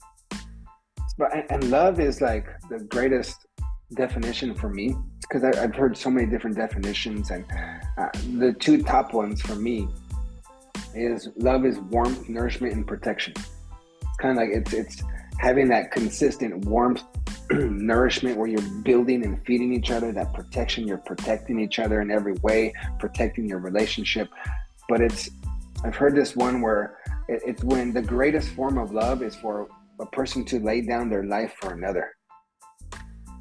But 1.18 1.50
and 1.50 1.70
love 1.70 2.00
is 2.00 2.20
like 2.20 2.46
the 2.70 2.78
greatest 2.78 3.46
definition 3.94 4.54
for 4.54 4.68
me 4.68 4.94
because 5.20 5.44
I've 5.44 5.74
heard 5.74 5.96
so 5.96 6.10
many 6.10 6.26
different 6.26 6.56
definitions, 6.56 7.30
and 7.30 7.44
uh, 7.96 8.08
the 8.38 8.54
two 8.58 8.82
top 8.82 9.14
ones 9.14 9.40
for 9.40 9.54
me 9.54 9.88
is 10.94 11.28
love 11.36 11.64
is 11.64 11.78
warmth, 11.78 12.28
nourishment, 12.28 12.74
and 12.74 12.86
protection. 12.86 13.32
It's 13.36 14.16
kind 14.20 14.32
of 14.32 14.36
like 14.36 14.50
it's 14.50 14.72
it's 14.72 15.02
having 15.38 15.68
that 15.68 15.90
consistent 15.90 16.66
warmth, 16.66 17.02
nourishment 17.50 18.36
where 18.36 18.48
you're 18.48 18.68
building 18.82 19.24
and 19.24 19.44
feeding 19.46 19.72
each 19.72 19.90
other. 19.90 20.12
That 20.12 20.34
protection, 20.34 20.86
you're 20.86 20.98
protecting 20.98 21.58
each 21.58 21.78
other 21.78 22.02
in 22.02 22.10
every 22.10 22.34
way, 22.42 22.74
protecting 22.98 23.48
your 23.48 23.58
relationship. 23.58 24.28
But 24.88 25.00
it's 25.00 25.30
I've 25.84 25.96
heard 25.96 26.14
this 26.14 26.36
one 26.36 26.60
where 26.60 26.98
it, 27.28 27.42
it's 27.46 27.64
when 27.64 27.92
the 27.92 28.02
greatest 28.02 28.50
form 28.50 28.76
of 28.76 28.92
love 28.92 29.22
is 29.22 29.34
for 29.34 29.68
a 29.98 30.06
person 30.06 30.44
to 30.46 30.60
lay 30.60 30.80
down 30.82 31.08
their 31.08 31.24
life 31.24 31.54
for 31.60 31.72
another 31.72 32.12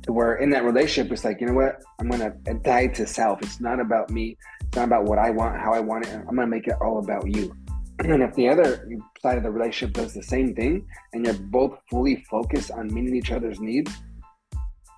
to 0.04 0.12
where 0.12 0.36
in 0.36 0.50
that 0.50 0.64
relationship 0.64 1.12
it's 1.12 1.24
like 1.24 1.40
you 1.40 1.48
know 1.48 1.54
what? 1.54 1.82
I'm 2.00 2.10
gonna 2.10 2.34
die 2.64 2.88
to 2.88 3.06
self. 3.06 3.42
It's 3.42 3.60
not 3.60 3.80
about 3.80 4.10
me. 4.10 4.38
It's 4.66 4.76
not 4.76 4.86
about 4.86 5.06
what 5.06 5.20
i 5.20 5.30
want 5.30 5.60
how 5.60 5.74
i 5.74 5.80
want 5.80 6.06
it. 6.08 6.14
I'm 6.14 6.36
gonna 6.36 6.48
make 6.48 6.68
it 6.68 6.76
all 6.82 7.00
about 7.00 7.28
you. 7.28 7.54
And 8.00 8.24
if 8.24 8.34
the 8.34 8.50
other 8.50 8.90
side 9.22 9.38
of 9.38 9.44
the 9.44 9.52
relationship 9.52 9.94
does 9.94 10.16
the 10.16 10.24
same 10.24 10.56
thing 10.56 10.88
and 11.14 11.24
you're 11.24 11.36
both 11.36 11.78
fully 11.88 12.26
focused 12.32 12.72
on 12.72 12.92
meeting 12.92 13.16
each 13.16 13.32
other's 13.32 13.60
needs 13.60 13.92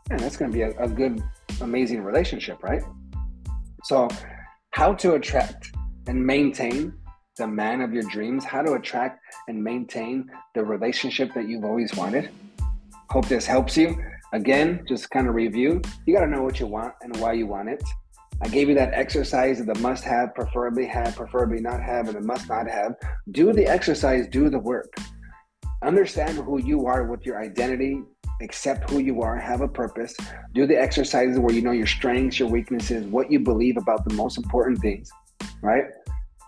and 0.10 0.20
that's 0.22 0.38
gonna 0.38 0.54
be 0.54 0.62
a, 0.62 0.72
a 0.80 0.88
good 0.88 1.22
amazing 1.60 2.02
relationship 2.02 2.64
right? 2.64 2.82
So 3.84 4.08
how 4.72 4.94
to 4.94 5.16
attract 5.16 5.72
and 6.08 6.26
maintain 6.26 6.94
the 7.38 7.48
man 7.48 7.82
of 7.82 7.94
your 7.94 8.04
dreams, 8.04 8.46
how 8.46 8.62
to 8.62 8.74
attract 8.74 9.20
and 9.48 9.64
maintain 9.64 10.30
the 10.54 10.64
relationship 10.64 11.34
that 11.34 11.48
you've 11.48 11.64
always 11.64 11.94
wanted. 11.96 12.30
Hope 13.10 13.28
this 13.28 13.46
helps 13.46 13.76
you. 13.76 13.96
Again, 14.34 14.84
just 14.88 15.12
kind 15.12 15.28
of 15.28 15.36
review. 15.36 15.80
You 16.08 16.16
got 16.16 16.26
to 16.26 16.32
know 16.32 16.42
what 16.42 16.60
you 16.60 16.66
want 16.66 16.96
and 17.02 17.16
why 17.18 17.34
you 17.34 17.46
want 17.46 17.70
it. 17.70 17.84
I 18.42 18.48
gave 18.48 18.68
you 18.68 18.74
that 18.74 18.92
exercise 18.92 19.60
of 19.60 19.68
the 19.68 19.76
must 19.76 20.04
have, 20.06 20.34
preferably 20.34 20.88
have, 20.88 21.16
preferably 21.16 21.62
not 21.62 21.80
have, 21.84 22.08
and 22.08 22.18
the 22.18 22.22
must 22.22 22.50
not 22.50 22.68
have. 22.68 22.96
Do 23.30 23.54
the 23.54 23.68
exercise, 23.68 24.28
do 24.28 24.50
the 24.50 24.58
work. 24.58 24.92
Understand 25.84 26.40
who 26.40 26.60
you 26.60 26.88
are 26.88 27.04
with 27.04 27.28
your 27.28 27.44
identity, 27.44 28.02
accept 28.42 28.90
who 28.90 28.98
you 28.98 29.22
are, 29.22 29.38
have 29.38 29.62
a 29.62 29.68
purpose. 29.68 30.16
Do 30.56 30.66
the 30.66 30.82
exercises 30.82 31.38
where 31.38 31.54
you 31.54 31.62
know 31.62 31.72
your 31.72 31.86
strengths, 31.86 32.40
your 32.40 32.50
weaknesses, 32.50 33.06
what 33.06 33.32
you 33.32 33.40
believe 33.40 33.78
about 33.78 34.04
the 34.04 34.16
most 34.16 34.40
important 34.40 34.80
things, 34.80 35.12
right? 35.62 35.86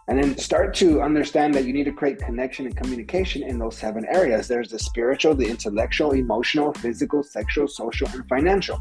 And 0.07 0.21
then 0.21 0.37
start 0.37 0.75
to 0.75 1.01
understand 1.01 1.55
that 1.55 1.65
you 1.65 1.73
need 1.73 1.85
to 1.85 1.91
create 1.91 2.19
connection 2.19 2.67
and 2.67 2.75
communication 2.77 3.41
in 3.41 3.57
those 3.57 3.75
seven 3.75 4.05
areas. 4.05 4.47
There's 4.47 4.69
the 4.69 4.77
spiritual, 4.77 5.33
the 5.33 5.49
intellectual, 5.49 6.11
emotional, 6.11 6.73
physical, 6.73 7.23
sexual, 7.23 7.67
social, 7.67 8.07
and 8.09 8.27
financial. 8.29 8.79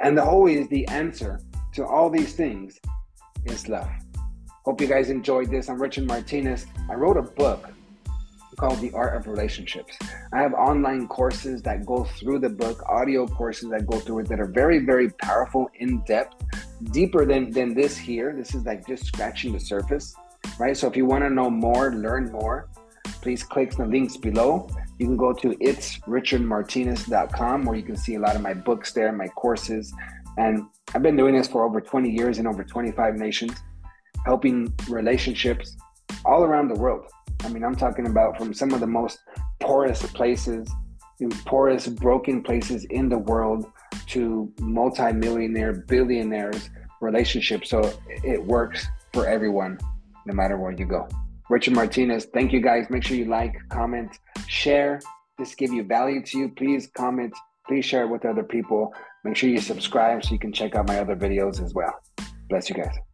And 0.00 0.18
the 0.18 0.24
always 0.24 0.68
the 0.68 0.86
answer 0.88 1.40
to 1.74 1.86
all 1.86 2.10
these 2.10 2.32
things 2.34 2.80
is 3.44 3.68
love. 3.68 3.88
Hope 4.64 4.80
you 4.80 4.88
guys 4.88 5.10
enjoyed 5.10 5.48
this. 5.48 5.68
I'm 5.68 5.80
Richard 5.80 6.08
Martinez. 6.08 6.66
I 6.90 6.94
wrote 6.94 7.16
a 7.16 7.22
book 7.22 7.68
called 8.56 8.80
The 8.80 8.92
Art 8.92 9.16
of 9.16 9.26
Relationships. 9.26 9.96
I 10.32 10.40
have 10.40 10.54
online 10.54 11.08
courses 11.08 11.62
that 11.62 11.84
go 11.84 12.04
through 12.04 12.38
the 12.40 12.48
book, 12.48 12.82
audio 12.88 13.26
courses 13.26 13.70
that 13.70 13.86
go 13.86 13.98
through 13.98 14.20
it 14.20 14.28
that 14.28 14.40
are 14.40 14.46
very, 14.46 14.78
very 14.78 15.10
powerful, 15.10 15.68
in 15.76 16.02
depth, 16.06 16.42
deeper 16.90 17.24
than, 17.24 17.50
than 17.50 17.74
this 17.74 17.96
here. 17.96 18.34
This 18.36 18.54
is 18.54 18.64
like 18.64 18.86
just 18.86 19.04
scratching 19.04 19.52
the 19.52 19.60
surface, 19.60 20.14
right? 20.58 20.76
So 20.76 20.88
if 20.88 20.96
you 20.96 21.06
want 21.06 21.24
to 21.24 21.30
know 21.30 21.50
more, 21.50 21.94
learn 21.94 22.32
more, 22.32 22.68
please 23.20 23.42
click 23.42 23.72
the 23.72 23.86
links 23.86 24.16
below. 24.16 24.68
You 24.98 25.06
can 25.06 25.16
go 25.16 25.32
to 25.32 25.50
itsrichardmartinez.com 25.50 27.64
where 27.64 27.76
you 27.76 27.82
can 27.82 27.96
see 27.96 28.14
a 28.14 28.20
lot 28.20 28.36
of 28.36 28.42
my 28.42 28.54
books 28.54 28.92
there, 28.92 29.10
my 29.12 29.28
courses, 29.28 29.92
and 30.38 30.64
I've 30.94 31.02
been 31.02 31.16
doing 31.16 31.36
this 31.36 31.48
for 31.48 31.64
over 31.64 31.80
20 31.80 32.10
years 32.10 32.38
in 32.38 32.46
over 32.46 32.62
25 32.62 33.16
nations, 33.16 33.52
helping 34.24 34.72
relationships 34.88 35.76
all 36.24 36.44
around 36.44 36.68
the 36.68 36.74
world. 36.74 37.06
I 37.44 37.48
mean, 37.48 37.64
I'm 37.64 37.76
talking 37.76 38.06
about 38.06 38.36
from 38.38 38.52
some 38.52 38.72
of 38.72 38.80
the 38.80 38.86
most 38.86 39.18
poorest 39.60 40.02
places, 40.14 40.68
poorest, 41.44 41.96
broken 41.96 42.42
places 42.42 42.84
in 42.86 43.08
the 43.08 43.18
world 43.18 43.66
to 44.08 44.52
multimillionaire, 44.60 45.84
billionaires 45.88 46.70
relationships. 47.00 47.70
So 47.70 47.92
it 48.24 48.42
works 48.44 48.86
for 49.12 49.26
everyone, 49.26 49.78
no 50.26 50.34
matter 50.34 50.56
where 50.56 50.72
you 50.72 50.86
go. 50.86 51.08
Richard 51.48 51.74
Martinez, 51.74 52.26
thank 52.34 52.52
you 52.52 52.60
guys. 52.60 52.86
Make 52.90 53.04
sure 53.04 53.16
you 53.16 53.26
like, 53.26 53.56
comment, 53.68 54.18
share. 54.48 55.00
This 55.38 55.54
give 55.54 55.72
you 55.72 55.84
value 55.84 56.24
to 56.24 56.38
you. 56.38 56.48
Please 56.48 56.88
comment. 56.94 57.32
Please 57.68 57.84
share 57.84 58.04
it 58.04 58.08
with 58.08 58.24
other 58.24 58.42
people. 58.42 58.92
Make 59.24 59.36
sure 59.36 59.48
you 59.48 59.60
subscribe 59.60 60.24
so 60.24 60.32
you 60.32 60.38
can 60.38 60.52
check 60.52 60.74
out 60.74 60.88
my 60.88 60.98
other 60.98 61.16
videos 61.16 61.62
as 61.62 61.74
well. 61.74 61.94
Bless 62.48 62.68
you 62.68 62.76
guys. 62.76 63.05